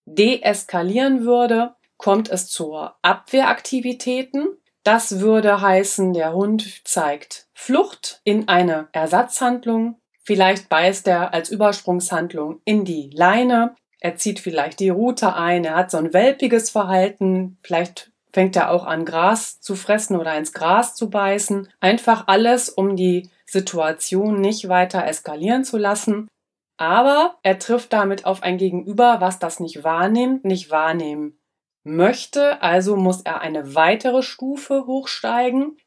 deeskalieren 0.05 1.23
würde, 1.23 1.75
kommt 2.03 2.29
es 2.29 2.49
zu 2.49 2.75
Abwehraktivitäten. 3.01 4.57
Das 4.83 5.21
würde 5.21 5.61
heißen, 5.61 6.11
der 6.11 6.33
Hund 6.33 6.85
zeigt 6.85 7.47
Flucht 7.53 8.19
in 8.25 8.49
eine 8.49 8.89
Ersatzhandlung. 8.91 9.95
Vielleicht 10.21 10.67
beißt 10.67 11.07
er 11.07 11.33
als 11.33 11.49
Übersprungshandlung 11.49 12.59
in 12.65 12.83
die 12.83 13.09
Leine. 13.13 13.75
Er 14.01 14.17
zieht 14.17 14.41
vielleicht 14.41 14.81
die 14.81 14.89
Rute 14.89 15.33
ein. 15.35 15.63
Er 15.63 15.75
hat 15.75 15.91
so 15.91 15.97
ein 15.97 16.11
welpiges 16.11 16.69
Verhalten. 16.69 17.57
Vielleicht 17.63 18.11
fängt 18.33 18.57
er 18.57 18.71
auch 18.71 18.83
an, 18.85 19.05
Gras 19.05 19.61
zu 19.61 19.77
fressen 19.77 20.17
oder 20.17 20.37
ins 20.37 20.51
Gras 20.51 20.95
zu 20.95 21.09
beißen. 21.09 21.69
Einfach 21.79 22.25
alles, 22.27 22.67
um 22.67 22.97
die 22.97 23.29
Situation 23.45 24.41
nicht 24.41 24.67
weiter 24.67 25.07
eskalieren 25.07 25.63
zu 25.63 25.77
lassen. 25.77 26.27
Aber 26.75 27.37
er 27.43 27.59
trifft 27.59 27.93
damit 27.93 28.25
auf 28.25 28.43
ein 28.43 28.57
Gegenüber, 28.57 29.21
was 29.21 29.39
das 29.39 29.61
nicht 29.61 29.85
wahrnimmt, 29.85 30.43
nicht 30.43 30.69
wahrnehmen 30.69 31.39
möchte, 31.83 32.61
also 32.61 32.95
muss 32.95 33.21
er 33.21 33.41
eine 33.41 33.75
weitere 33.75 34.23
Stufe 34.23 34.85
hochsteigen. 34.85 35.77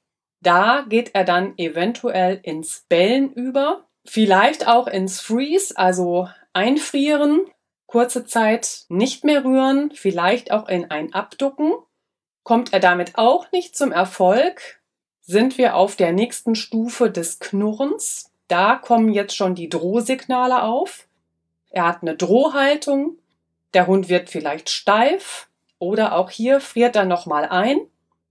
Da 0.40 0.84
geht 0.88 1.14
er 1.14 1.24
dann 1.24 1.54
eventuell 1.56 2.40
ins 2.42 2.84
Bellen 2.88 3.32
über, 3.32 3.86
vielleicht 4.04 4.68
auch 4.68 4.86
ins 4.86 5.20
Freeze, 5.20 5.76
also 5.76 6.28
einfrieren, 6.52 7.40
kurze 7.86 8.24
Zeit 8.24 8.84
nicht 8.88 9.24
mehr 9.24 9.44
rühren, 9.44 9.90
vielleicht 9.94 10.50
auch 10.52 10.68
in 10.68 10.90
ein 10.90 11.14
Abducken. 11.14 11.72
Kommt 12.42 12.72
er 12.72 12.80
damit 12.80 13.16
auch 13.16 13.50
nicht 13.52 13.76
zum 13.76 13.92
Erfolg, 13.92 14.80
sind 15.22 15.58
wir 15.58 15.74
auf 15.74 15.96
der 15.96 16.12
nächsten 16.12 16.54
Stufe 16.54 17.10
des 17.10 17.40
Knurrens. 17.40 18.30
Da 18.48 18.76
kommen 18.76 19.12
jetzt 19.12 19.34
schon 19.34 19.56
die 19.56 19.68
Drohsignale 19.68 20.62
auf. 20.62 21.08
Er 21.70 21.86
hat 21.86 22.02
eine 22.02 22.14
Drohhaltung, 22.14 23.18
der 23.74 23.88
Hund 23.88 24.08
wird 24.08 24.30
vielleicht 24.30 24.70
steif, 24.70 25.48
oder 25.78 26.16
auch 26.16 26.30
hier 26.30 26.60
friert 26.60 26.96
er 26.96 27.04
nochmal 27.04 27.46
ein. 27.46 27.78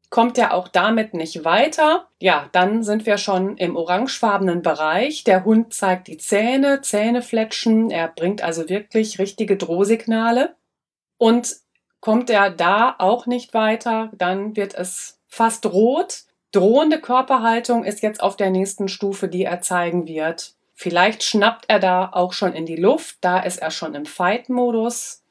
Kommt 0.10 0.38
er 0.38 0.53
auch 0.53 0.67
damit 0.67 1.13
nicht 1.13 1.43
weiter, 1.43 2.08
ja, 2.19 2.49
dann 2.53 2.84
sind 2.84 3.05
wir 3.05 3.17
schon 3.17 3.58
im 3.58 3.75
orangefarbenen 3.75 4.62
Bereich. 4.62 5.23
Der 5.23 5.43
Hund 5.43 5.73
zeigt 5.73 6.08
die 6.08 6.17
Zähne, 6.17 6.81
Zähnefletschen. 6.81 7.91
Er 7.91 8.08
bringt 8.08 8.41
also 8.41 8.69
wirklich 8.69 9.19
richtige 9.19 9.58
Drohsignale. 9.58 10.55
Und 11.17 11.55
kommt 11.99 12.29
er 12.29 12.51
da 12.51 12.95
auch 12.99 13.25
nicht 13.25 13.53
weiter, 13.53 14.12
dann 14.15 14.55
wird 14.55 14.75
es 14.75 15.19
fast 15.27 15.65
rot. 15.65 16.23
Drohende 16.51 17.01
Körperhaltung 17.01 17.84
ist 17.84 18.01
jetzt 18.01 18.21
auf 18.21 18.38
der 18.38 18.51
nächsten 18.51 18.88
Stufe, 18.88 19.27
die 19.27 19.43
er 19.43 19.62
zeigen 19.62 20.08
wird. 20.08 20.53
Vielleicht 20.75 21.23
schnappt 21.23 21.65
er 21.67 21.79
da 21.79 22.10
auch 22.12 22.31
schon 22.31 22.53
in 22.53 22.65
die 22.65 22.75
Luft, 22.75 23.17
da 23.21 23.39
ist 23.39 23.58
er 23.58 23.71
schon 23.71 23.95
im 23.95 24.05
Fight-Modus. 24.05 25.23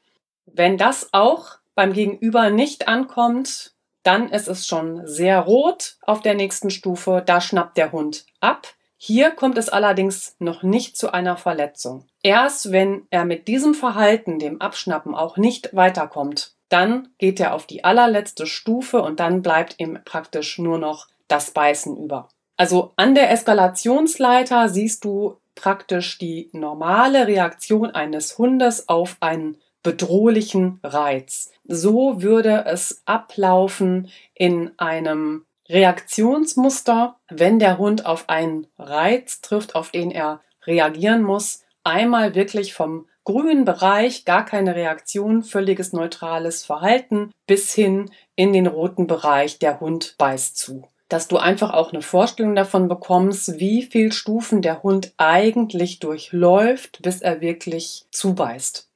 Wenn 0.45 0.77
das 0.77 1.09
auch 1.13 1.59
beim 1.75 1.93
Gegenüber 1.93 2.49
nicht 2.49 2.87
ankommt, 2.87 3.73
dann 4.03 4.29
ist 4.29 4.47
es 4.47 4.67
schon 4.67 5.05
sehr 5.07 5.39
rot 5.39 5.97
auf 6.01 6.21
der 6.21 6.35
nächsten 6.35 6.69
Stufe. 6.69 7.23
Da 7.25 7.41
schnappt 7.41 7.77
der 7.77 7.91
Hund 7.91 8.25
ab. 8.39 8.67
Hier 8.97 9.31
kommt 9.31 9.57
es 9.57 9.69
allerdings 9.69 10.35
noch 10.39 10.63
nicht 10.63 10.97
zu 10.97 11.13
einer 11.13 11.37
Verletzung. 11.37 12.07
Erst 12.23 12.71
wenn 12.71 13.07
er 13.09 13.25
mit 13.25 13.47
diesem 13.47 13.73
Verhalten, 13.73 14.39
dem 14.39 14.61
Abschnappen, 14.61 15.13
auch 15.13 15.37
nicht 15.37 15.75
weiterkommt, 15.75 16.55
dann 16.69 17.09
geht 17.17 17.39
er 17.39 17.53
auf 17.53 17.67
die 17.67 17.83
allerletzte 17.83 18.47
Stufe 18.47 19.01
und 19.01 19.19
dann 19.19 19.41
bleibt 19.41 19.79
ihm 19.79 19.99
praktisch 20.05 20.57
nur 20.57 20.77
noch 20.77 21.07
das 21.27 21.51
Beißen 21.51 21.97
über. 21.97 22.29
Also 22.57 22.93
an 22.95 23.15
der 23.15 23.31
Eskalationsleiter 23.31 24.69
siehst 24.69 25.03
du 25.03 25.37
praktisch 25.55 26.17
die 26.17 26.49
normale 26.53 27.27
Reaktion 27.27 27.91
eines 27.91 28.37
Hundes 28.37 28.87
auf 28.87 29.17
einen 29.19 29.57
bedrohlichen 29.85 30.79
Reiz. 30.83 31.51
So 31.63 32.23
würde 32.23 32.65
es 32.65 33.03
ablaufen 33.05 34.09
in 34.33 34.71
einem 34.77 35.45
Reaktionsmuster, 35.69 37.17
wenn 37.29 37.59
der 37.59 37.77
Hund 37.77 38.07
auf 38.07 38.27
einen 38.27 38.65
Reiz 38.79 39.41
trifft, 39.41 39.75
auf 39.75 39.91
den 39.91 40.09
er 40.09 40.41
reagieren 40.65 41.21
muss. 41.21 41.63
Einmal 41.83 42.33
wirklich 42.33 42.73
vom 42.73 43.07
grünen 43.23 43.63
Bereich, 43.63 44.25
gar 44.25 44.43
keine 44.43 44.75
Reaktion, 44.75 45.43
völliges 45.43 45.93
neutrales 45.93 46.65
Verhalten, 46.65 47.31
bis 47.45 47.71
hin 47.73 48.09
in 48.35 48.53
den 48.53 48.65
roten 48.65 49.05
Bereich, 49.05 49.59
der 49.59 49.79
Hund 49.79 50.15
beißt 50.17 50.57
zu 50.57 50.87
dass 51.07 51.27
du 51.27 51.37
einfach 51.37 51.71
auch 51.71 51.93
eine 51.93 52.01
Vorstellung 52.01 52.55
davon 52.55 52.87
bekommst, 52.87 53.59
wie 53.59 53.83
viel 53.83 54.11
Stufen 54.11 54.63
der 54.63 54.81
Hund 54.81 55.13
eigentlich 55.17 55.99
durchläuft, 55.99 56.99
bis 57.03 57.21
er 57.21 57.41
wirklich 57.41 58.05
zubeißt. 58.11 58.89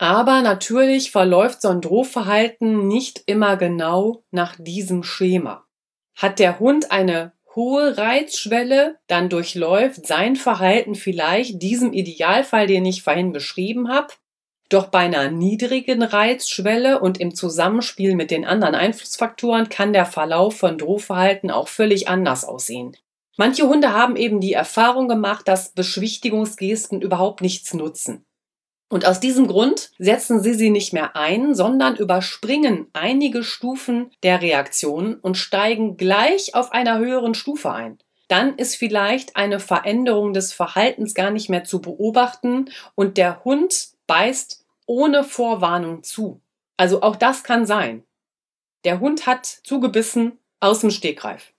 Aber 0.00 0.40
natürlich 0.40 1.10
verläuft 1.10 1.60
so 1.60 1.68
ein 1.68 1.82
Drohverhalten 1.82 2.88
nicht 2.88 3.22
immer 3.26 3.58
genau 3.58 4.24
nach 4.30 4.56
diesem 4.58 5.02
Schema. 5.02 5.66
Hat 6.16 6.38
der 6.38 6.58
Hund 6.58 6.90
eine 6.90 7.34
hohe 7.54 7.98
Reizschwelle, 7.98 8.96
dann 9.08 9.28
durchläuft 9.28 10.06
sein 10.06 10.36
Verhalten 10.36 10.94
vielleicht 10.94 11.60
diesem 11.60 11.92
Idealfall, 11.92 12.66
den 12.66 12.86
ich 12.86 13.02
vorhin 13.02 13.32
beschrieben 13.32 13.90
habe, 13.90 14.14
doch 14.70 14.86
bei 14.86 15.00
einer 15.00 15.30
niedrigen 15.30 16.02
Reizschwelle 16.02 17.00
und 17.00 17.20
im 17.20 17.34
Zusammenspiel 17.34 18.14
mit 18.14 18.30
den 18.30 18.46
anderen 18.46 18.74
Einflussfaktoren 18.74 19.68
kann 19.68 19.92
der 19.92 20.06
Verlauf 20.06 20.56
von 20.56 20.78
Drohverhalten 20.78 21.50
auch 21.50 21.68
völlig 21.68 22.08
anders 22.08 22.46
aussehen. 22.46 22.96
Manche 23.36 23.68
Hunde 23.68 23.92
haben 23.92 24.16
eben 24.16 24.40
die 24.40 24.54
Erfahrung 24.54 25.08
gemacht, 25.08 25.46
dass 25.46 25.72
Beschwichtigungsgesten 25.72 27.02
überhaupt 27.02 27.42
nichts 27.42 27.74
nutzen. 27.74 28.24
Und 28.90 29.06
aus 29.06 29.20
diesem 29.20 29.46
Grund 29.46 29.92
setzen 29.98 30.42
sie 30.42 30.52
sie 30.52 30.68
nicht 30.68 30.92
mehr 30.92 31.14
ein, 31.14 31.54
sondern 31.54 31.94
überspringen 31.94 32.88
einige 32.92 33.44
Stufen 33.44 34.10
der 34.24 34.42
Reaktion 34.42 35.14
und 35.14 35.36
steigen 35.38 35.96
gleich 35.96 36.56
auf 36.56 36.72
einer 36.72 36.98
höheren 36.98 37.34
Stufe 37.34 37.70
ein. 37.72 37.98
Dann 38.26 38.56
ist 38.56 38.74
vielleicht 38.74 39.36
eine 39.36 39.60
Veränderung 39.60 40.32
des 40.32 40.52
Verhaltens 40.52 41.14
gar 41.14 41.30
nicht 41.30 41.48
mehr 41.48 41.62
zu 41.62 41.80
beobachten 41.80 42.68
und 42.96 43.16
der 43.16 43.44
Hund 43.44 43.90
beißt 44.08 44.64
ohne 44.86 45.22
Vorwarnung 45.22 46.02
zu. 46.02 46.40
Also 46.76 47.00
auch 47.02 47.14
das 47.14 47.44
kann 47.44 47.66
sein. 47.66 48.02
Der 48.84 48.98
Hund 48.98 49.24
hat 49.24 49.46
zugebissen 49.46 50.38
aus 50.58 50.80
dem 50.80 50.90
Stegreif. 50.90 51.52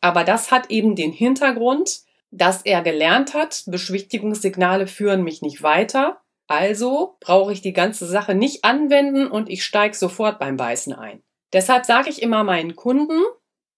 Aber 0.00 0.22
das 0.22 0.52
hat 0.52 0.70
eben 0.70 0.94
den 0.94 1.10
Hintergrund, 1.10 2.02
dass 2.30 2.62
er 2.62 2.82
gelernt 2.82 3.34
hat, 3.34 3.64
Beschwichtigungssignale 3.66 4.86
führen 4.86 5.24
mich 5.24 5.42
nicht 5.42 5.64
weiter. 5.64 6.20
Also 6.46 7.16
brauche 7.20 7.52
ich 7.52 7.60
die 7.60 7.72
ganze 7.72 8.06
Sache 8.06 8.34
nicht 8.34 8.64
anwenden 8.64 9.26
und 9.26 9.48
ich 9.48 9.64
steige 9.64 9.96
sofort 9.96 10.38
beim 10.38 10.56
Beißen 10.56 10.92
ein. 10.92 11.22
Deshalb 11.52 11.86
sage 11.86 12.10
ich 12.10 12.22
immer 12.22 12.44
meinen 12.44 12.76
Kunden, 12.76 13.20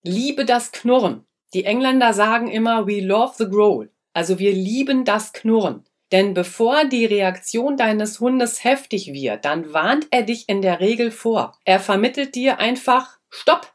liebe 0.02 0.44
das 0.44 0.72
Knurren. 0.72 1.24
Die 1.54 1.64
Engländer 1.64 2.12
sagen 2.12 2.48
immer, 2.48 2.86
we 2.86 3.00
love 3.00 3.34
the 3.38 3.48
growl. 3.48 3.90
Also 4.12 4.38
wir 4.38 4.52
lieben 4.52 5.04
das 5.04 5.32
Knurren. 5.32 5.84
Denn 6.12 6.32
bevor 6.32 6.84
die 6.84 7.04
Reaktion 7.04 7.76
deines 7.76 8.18
Hundes 8.20 8.64
heftig 8.64 9.12
wird, 9.12 9.44
dann 9.44 9.72
warnt 9.72 10.08
er 10.10 10.22
dich 10.22 10.48
in 10.48 10.62
der 10.62 10.80
Regel 10.80 11.10
vor. 11.10 11.58
Er 11.64 11.80
vermittelt 11.80 12.34
dir 12.34 12.58
einfach 12.58 13.18
Stopp, 13.28 13.74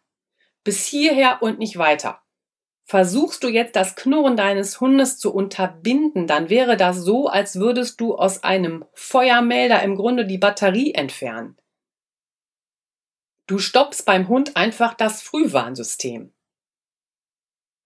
bis 0.63 0.85
hierher 0.85 1.41
und 1.41 1.59
nicht 1.59 1.77
weiter. 1.77 2.22
Versuchst 2.85 3.43
du 3.43 3.47
jetzt 3.47 3.75
das 3.75 3.95
Knurren 3.95 4.35
deines 4.35 4.81
Hundes 4.81 5.17
zu 5.17 5.33
unterbinden, 5.33 6.27
dann 6.27 6.49
wäre 6.49 6.75
das 6.75 6.97
so, 6.97 7.27
als 7.27 7.55
würdest 7.55 8.01
du 8.01 8.15
aus 8.15 8.43
einem 8.43 8.85
Feuermelder 8.93 9.81
im 9.83 9.95
Grunde 9.95 10.25
die 10.25 10.37
Batterie 10.37 10.93
entfernen. 10.93 11.57
Du 13.47 13.57
stoppst 13.57 14.05
beim 14.05 14.27
Hund 14.27 14.55
einfach 14.55 14.93
das 14.93 15.21
Frühwarnsystem. 15.21 16.33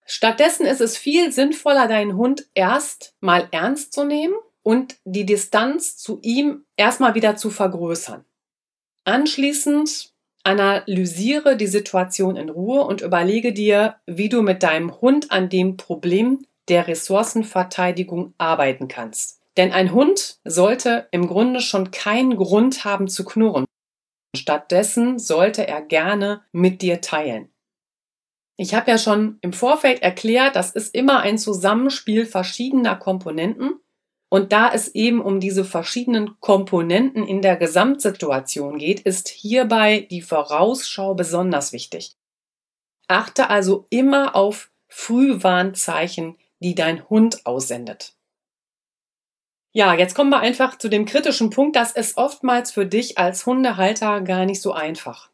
Stattdessen 0.04 0.66
ist 0.66 0.80
es 0.80 0.96
viel 0.96 1.32
sinnvoller, 1.32 1.86
deinen 1.86 2.16
Hund 2.16 2.46
erst 2.54 3.14
mal 3.20 3.48
ernst 3.50 3.92
zu 3.92 4.04
nehmen 4.04 4.34
und 4.62 4.96
die 5.04 5.26
Distanz 5.26 5.96
zu 5.96 6.18
ihm 6.22 6.64
erstmal 6.76 7.14
wieder 7.14 7.36
zu 7.36 7.50
vergrößern. 7.50 8.24
Anschließend 9.04 10.14
analysiere 10.44 11.56
die 11.56 11.66
Situation 11.66 12.36
in 12.36 12.48
Ruhe 12.48 12.82
und 12.82 13.00
überlege 13.00 13.52
dir, 13.52 13.96
wie 14.06 14.28
du 14.28 14.42
mit 14.42 14.62
deinem 14.62 15.00
Hund 15.00 15.30
an 15.30 15.48
dem 15.48 15.76
Problem 15.76 16.46
der 16.68 16.86
Ressourcenverteidigung 16.88 18.34
arbeiten 18.38 18.88
kannst. 18.88 19.40
Denn 19.56 19.72
ein 19.72 19.92
Hund 19.92 20.38
sollte 20.44 21.08
im 21.10 21.26
Grunde 21.26 21.60
schon 21.60 21.90
keinen 21.90 22.36
Grund 22.36 22.84
haben 22.84 23.08
zu 23.08 23.24
knurren. 23.24 23.64
Stattdessen 24.36 25.18
sollte 25.18 25.66
er 25.66 25.82
gerne 25.82 26.42
mit 26.52 26.82
dir 26.82 27.00
teilen. 27.00 27.50
Ich 28.56 28.74
habe 28.74 28.90
ja 28.90 28.98
schon 28.98 29.38
im 29.40 29.52
Vorfeld 29.52 30.02
erklärt, 30.02 30.56
das 30.56 30.72
ist 30.72 30.94
immer 30.94 31.20
ein 31.20 31.38
Zusammenspiel 31.38 32.26
verschiedener 32.26 32.96
Komponenten. 32.96 33.80
Und 34.30 34.52
da 34.52 34.70
es 34.72 34.88
eben 34.94 35.20
um 35.20 35.40
diese 35.40 35.64
verschiedenen 35.64 36.38
Komponenten 36.40 37.26
in 37.26 37.40
der 37.40 37.56
Gesamtsituation 37.56 38.78
geht, 38.78 39.00
ist 39.00 39.28
hierbei 39.28 40.06
die 40.10 40.20
Vorausschau 40.20 41.14
besonders 41.14 41.72
wichtig. 41.72 42.16
Achte 43.06 43.48
also 43.48 43.86
immer 43.88 44.36
auf 44.36 44.70
Frühwarnzeichen, 44.88 46.36
die 46.60 46.74
dein 46.74 47.08
Hund 47.08 47.46
aussendet. 47.46 48.14
Ja, 49.72 49.94
jetzt 49.94 50.14
kommen 50.14 50.30
wir 50.30 50.40
einfach 50.40 50.76
zu 50.76 50.88
dem 50.88 51.06
kritischen 51.06 51.50
Punkt, 51.50 51.76
das 51.76 51.92
ist 51.92 52.16
oftmals 52.16 52.70
für 52.72 52.86
dich 52.86 53.16
als 53.16 53.46
Hundehalter 53.46 54.20
gar 54.22 54.44
nicht 54.44 54.60
so 54.60 54.72
einfach. 54.72 55.30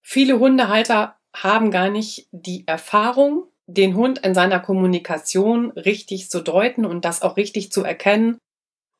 Viele 0.00 0.38
Hundehalter 0.38 1.18
haben 1.34 1.70
gar 1.70 1.90
nicht 1.90 2.28
die 2.30 2.66
Erfahrung, 2.68 3.48
den 3.66 3.96
Hund 3.96 4.18
in 4.18 4.34
seiner 4.34 4.60
Kommunikation 4.60 5.70
richtig 5.72 6.30
zu 6.30 6.40
deuten 6.40 6.84
und 6.84 7.04
das 7.04 7.22
auch 7.22 7.36
richtig 7.36 7.72
zu 7.72 7.82
erkennen 7.82 8.38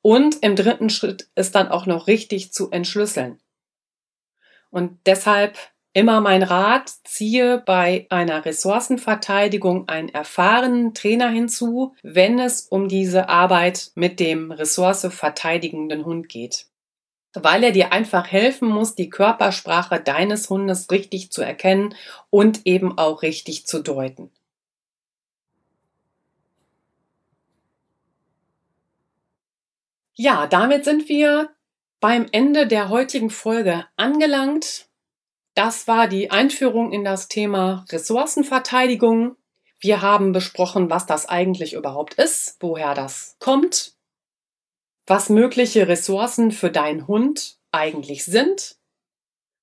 und 0.02 0.36
im 0.42 0.56
dritten 0.56 0.90
Schritt 0.90 1.28
ist 1.34 1.54
dann 1.54 1.68
auch 1.68 1.86
noch 1.86 2.06
richtig 2.06 2.52
zu 2.52 2.70
entschlüsseln. 2.70 3.38
Und 4.70 4.98
deshalb 5.06 5.56
immer 5.92 6.20
mein 6.20 6.42
Rat, 6.42 6.90
ziehe 7.04 7.62
bei 7.64 8.06
einer 8.10 8.44
Ressourcenverteidigung 8.44 9.88
einen 9.88 10.08
erfahrenen 10.08 10.92
Trainer 10.92 11.28
hinzu, 11.28 11.94
wenn 12.02 12.38
es 12.38 12.62
um 12.62 12.88
diese 12.88 13.28
Arbeit 13.28 13.92
mit 13.94 14.18
dem 14.18 14.50
ressourceverteidigenden 14.50 16.04
Hund 16.04 16.28
geht 16.28 16.66
weil 17.34 17.64
er 17.64 17.72
dir 17.72 17.92
einfach 17.92 18.30
helfen 18.30 18.68
muss, 18.68 18.94
die 18.94 19.10
Körpersprache 19.10 20.00
deines 20.00 20.48
Hundes 20.48 20.90
richtig 20.90 21.32
zu 21.32 21.42
erkennen 21.42 21.94
und 22.30 22.62
eben 22.64 22.96
auch 22.96 23.22
richtig 23.22 23.66
zu 23.66 23.82
deuten. 23.82 24.30
Ja, 30.16 30.46
damit 30.46 30.84
sind 30.84 31.08
wir 31.08 31.50
beim 31.98 32.26
Ende 32.30 32.68
der 32.68 32.88
heutigen 32.88 33.30
Folge 33.30 33.84
angelangt. 33.96 34.86
Das 35.54 35.88
war 35.88 36.06
die 36.06 36.30
Einführung 36.30 36.92
in 36.92 37.04
das 37.04 37.26
Thema 37.26 37.84
Ressourcenverteidigung. 37.90 39.36
Wir 39.80 40.02
haben 40.02 40.30
besprochen, 40.30 40.88
was 40.88 41.06
das 41.06 41.26
eigentlich 41.28 41.74
überhaupt 41.74 42.14
ist, 42.14 42.58
woher 42.60 42.94
das 42.94 43.36
kommt, 43.40 43.96
was 45.04 45.30
mögliche 45.30 45.88
Ressourcen 45.88 46.52
für 46.52 46.70
deinen 46.70 47.08
Hund 47.08 47.58
eigentlich 47.72 48.24
sind, 48.24 48.76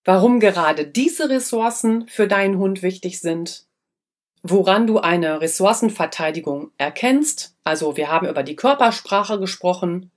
warum 0.04 0.42
gerade 0.42 0.86
diese 0.86 1.30
Ressourcen 1.30 2.10
für 2.10 2.28
deinen 2.28 2.58
Hund 2.58 2.82
wichtig 2.82 3.22
sind, 3.22 3.68
woran 4.44 4.86
du 4.86 5.00
eine 5.00 5.40
Ressourcenverteidigung 5.40 6.72
erkennst. 6.78 7.56
Also 7.64 7.96
wir 7.96 8.12
haben 8.12 8.28
über 8.28 8.44
die 8.44 8.58
Körpersprache 8.58 9.40
gesprochen, 9.40 10.12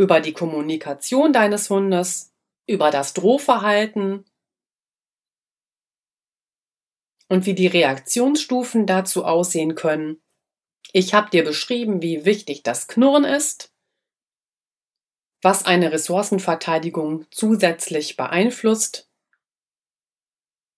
über 0.00 0.20
die 0.20 0.32
Kommunikation 0.32 1.32
deines 1.32 1.68
Hundes, 1.70 2.32
über 2.66 2.90
das 2.90 3.12
Drohverhalten 3.12 4.24
und 7.28 7.46
wie 7.46 7.54
die 7.54 7.66
Reaktionsstufen 7.66 8.86
dazu 8.86 9.24
aussehen 9.24 9.74
können. 9.74 10.20
Ich 10.92 11.14
habe 11.14 11.30
dir 11.30 11.44
beschrieben, 11.44 12.02
wie 12.02 12.24
wichtig 12.24 12.62
das 12.62 12.88
Knurren 12.88 13.24
ist 13.24 13.70
was 15.42 15.64
eine 15.64 15.92
Ressourcenverteidigung 15.92 17.26
zusätzlich 17.30 18.16
beeinflusst 18.16 19.08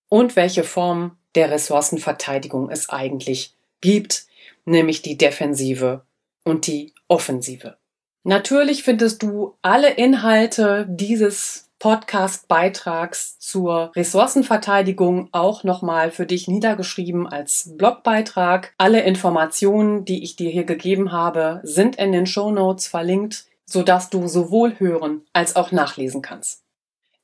und 0.09 0.37
welche 0.37 0.65
Form 0.65 1.19
der 1.35 1.51
Ressourcenverteidigung 1.51 2.71
es 2.71 2.89
eigentlich 2.89 3.57
gibt, 3.81 4.27
nämlich 4.65 5.03
die 5.03 5.17
Defensive 5.17 6.07
und 6.45 6.67
die 6.67 6.95
Offensive. 7.09 7.79
Natürlich 8.25 8.85
findest 8.85 9.23
du 9.23 9.55
alle 9.63 9.91
Inhalte 9.91 10.87
dieses 10.89 11.69
Podcast-Beitrags 11.81 13.41
zur 13.41 13.91
Ressourcenverteidigung 13.97 15.29
auch 15.33 15.65
nochmal 15.65 16.13
für 16.13 16.27
dich 16.27 16.47
niedergeschrieben 16.47 17.27
als 17.27 17.73
Blogbeitrag. 17.77 18.73
Alle 18.79 19.01
Informationen, 19.01 20.05
die 20.05 20.23
ich 20.23 20.37
dir 20.37 20.51
hier 20.51 20.63
gegeben 20.63 21.11
habe, 21.11 21.61
sind 21.65 21.97
in 21.97 22.13
den 22.13 22.27
Show 22.27 22.53
Notes 22.53 22.87
verlinkt, 22.87 23.47
sodass 23.67 24.11
du 24.11 24.29
sowohl 24.29 24.79
hören 24.79 25.23
als 25.33 25.57
auch 25.57 25.73
nachlesen 25.73 26.23
kannst. 26.23 26.63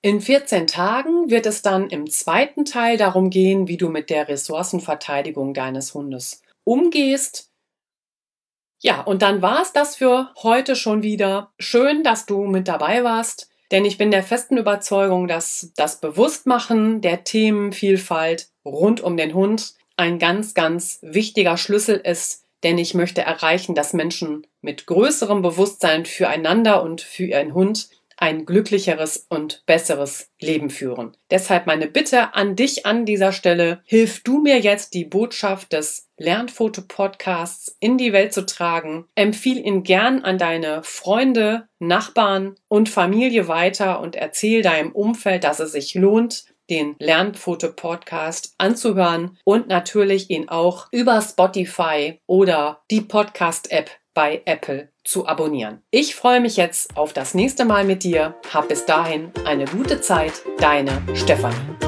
In 0.02 0.20
14 0.20 0.66
Tagen 0.66 1.30
wird 1.30 1.46
es 1.46 1.62
dann 1.62 1.88
im 1.88 2.10
zweiten 2.10 2.64
Teil 2.64 2.96
darum 2.96 3.30
gehen, 3.30 3.68
wie 3.68 3.76
du 3.76 3.88
mit 3.88 4.10
der 4.10 4.26
Ressourcenverteidigung 4.26 5.54
deines 5.54 5.94
Hundes 5.94 6.42
umgehst. 6.64 7.47
Ja, 8.80 9.00
und 9.00 9.22
dann 9.22 9.42
war 9.42 9.62
es 9.62 9.72
das 9.72 9.96
für 9.96 10.30
heute 10.42 10.76
schon 10.76 11.02
wieder. 11.02 11.52
Schön, 11.58 12.02
dass 12.04 12.26
du 12.26 12.44
mit 12.44 12.68
dabei 12.68 13.02
warst. 13.02 13.48
Denn 13.70 13.84
ich 13.84 13.98
bin 13.98 14.10
der 14.10 14.22
festen 14.22 14.56
Überzeugung, 14.56 15.28
dass 15.28 15.72
das 15.76 16.00
Bewusstmachen 16.00 17.00
der 17.00 17.24
Themenvielfalt 17.24 18.48
rund 18.64 19.00
um 19.00 19.16
den 19.16 19.34
Hund 19.34 19.74
ein 19.96 20.18
ganz, 20.18 20.54
ganz 20.54 21.00
wichtiger 21.02 21.56
Schlüssel 21.56 21.96
ist, 21.96 22.44
denn 22.62 22.78
ich 22.78 22.94
möchte 22.94 23.22
erreichen, 23.22 23.74
dass 23.74 23.92
Menschen 23.92 24.46
mit 24.62 24.86
größerem 24.86 25.42
Bewusstsein 25.42 26.06
füreinander 26.06 26.82
und 26.82 27.00
für 27.00 27.24
ihren 27.24 27.52
Hund 27.52 27.88
ein 28.18 28.44
glücklicheres 28.44 29.26
und 29.28 29.62
besseres 29.66 30.30
Leben 30.40 30.70
führen. 30.70 31.16
Deshalb 31.30 31.66
meine 31.66 31.86
Bitte 31.86 32.34
an 32.34 32.56
dich 32.56 32.84
an 32.84 33.06
dieser 33.06 33.32
Stelle, 33.32 33.80
hilf 33.84 34.22
du 34.22 34.40
mir 34.40 34.58
jetzt 34.58 34.94
die 34.94 35.04
Botschaft 35.04 35.72
des 35.72 36.08
Lernfoto-Podcasts 36.18 37.76
in 37.80 37.96
die 37.96 38.12
Welt 38.12 38.32
zu 38.32 38.44
tragen. 38.44 39.06
Empfiehl 39.14 39.64
ihn 39.64 39.84
gern 39.84 40.22
an 40.24 40.36
deine 40.36 40.82
Freunde, 40.82 41.68
Nachbarn 41.78 42.56
und 42.66 42.88
Familie 42.88 43.46
weiter 43.48 44.00
und 44.00 44.16
erzähl 44.16 44.62
deinem 44.62 44.92
Umfeld, 44.92 45.44
dass 45.44 45.60
es 45.60 45.72
sich 45.72 45.94
lohnt, 45.94 46.44
den 46.68 46.96
Lernfoto-Podcast 46.98 48.54
anzuhören 48.58 49.38
und 49.44 49.68
natürlich 49.68 50.28
ihn 50.28 50.48
auch 50.48 50.88
über 50.92 51.22
Spotify 51.22 52.20
oder 52.26 52.82
die 52.90 53.00
Podcast-App 53.00 53.90
bei 54.12 54.42
Apple 54.44 54.90
zu 55.08 55.26
abonnieren. 55.26 55.82
Ich 55.90 56.14
freue 56.14 56.40
mich 56.40 56.56
jetzt 56.56 56.96
auf 56.96 57.12
das 57.12 57.32
nächste 57.34 57.64
Mal 57.64 57.84
mit 57.84 58.04
dir. 58.04 58.34
Hab 58.52 58.68
bis 58.68 58.84
dahin 58.84 59.32
eine 59.44 59.64
gute 59.64 60.00
Zeit. 60.00 60.34
Deine 60.58 61.02
Stefanie. 61.14 61.87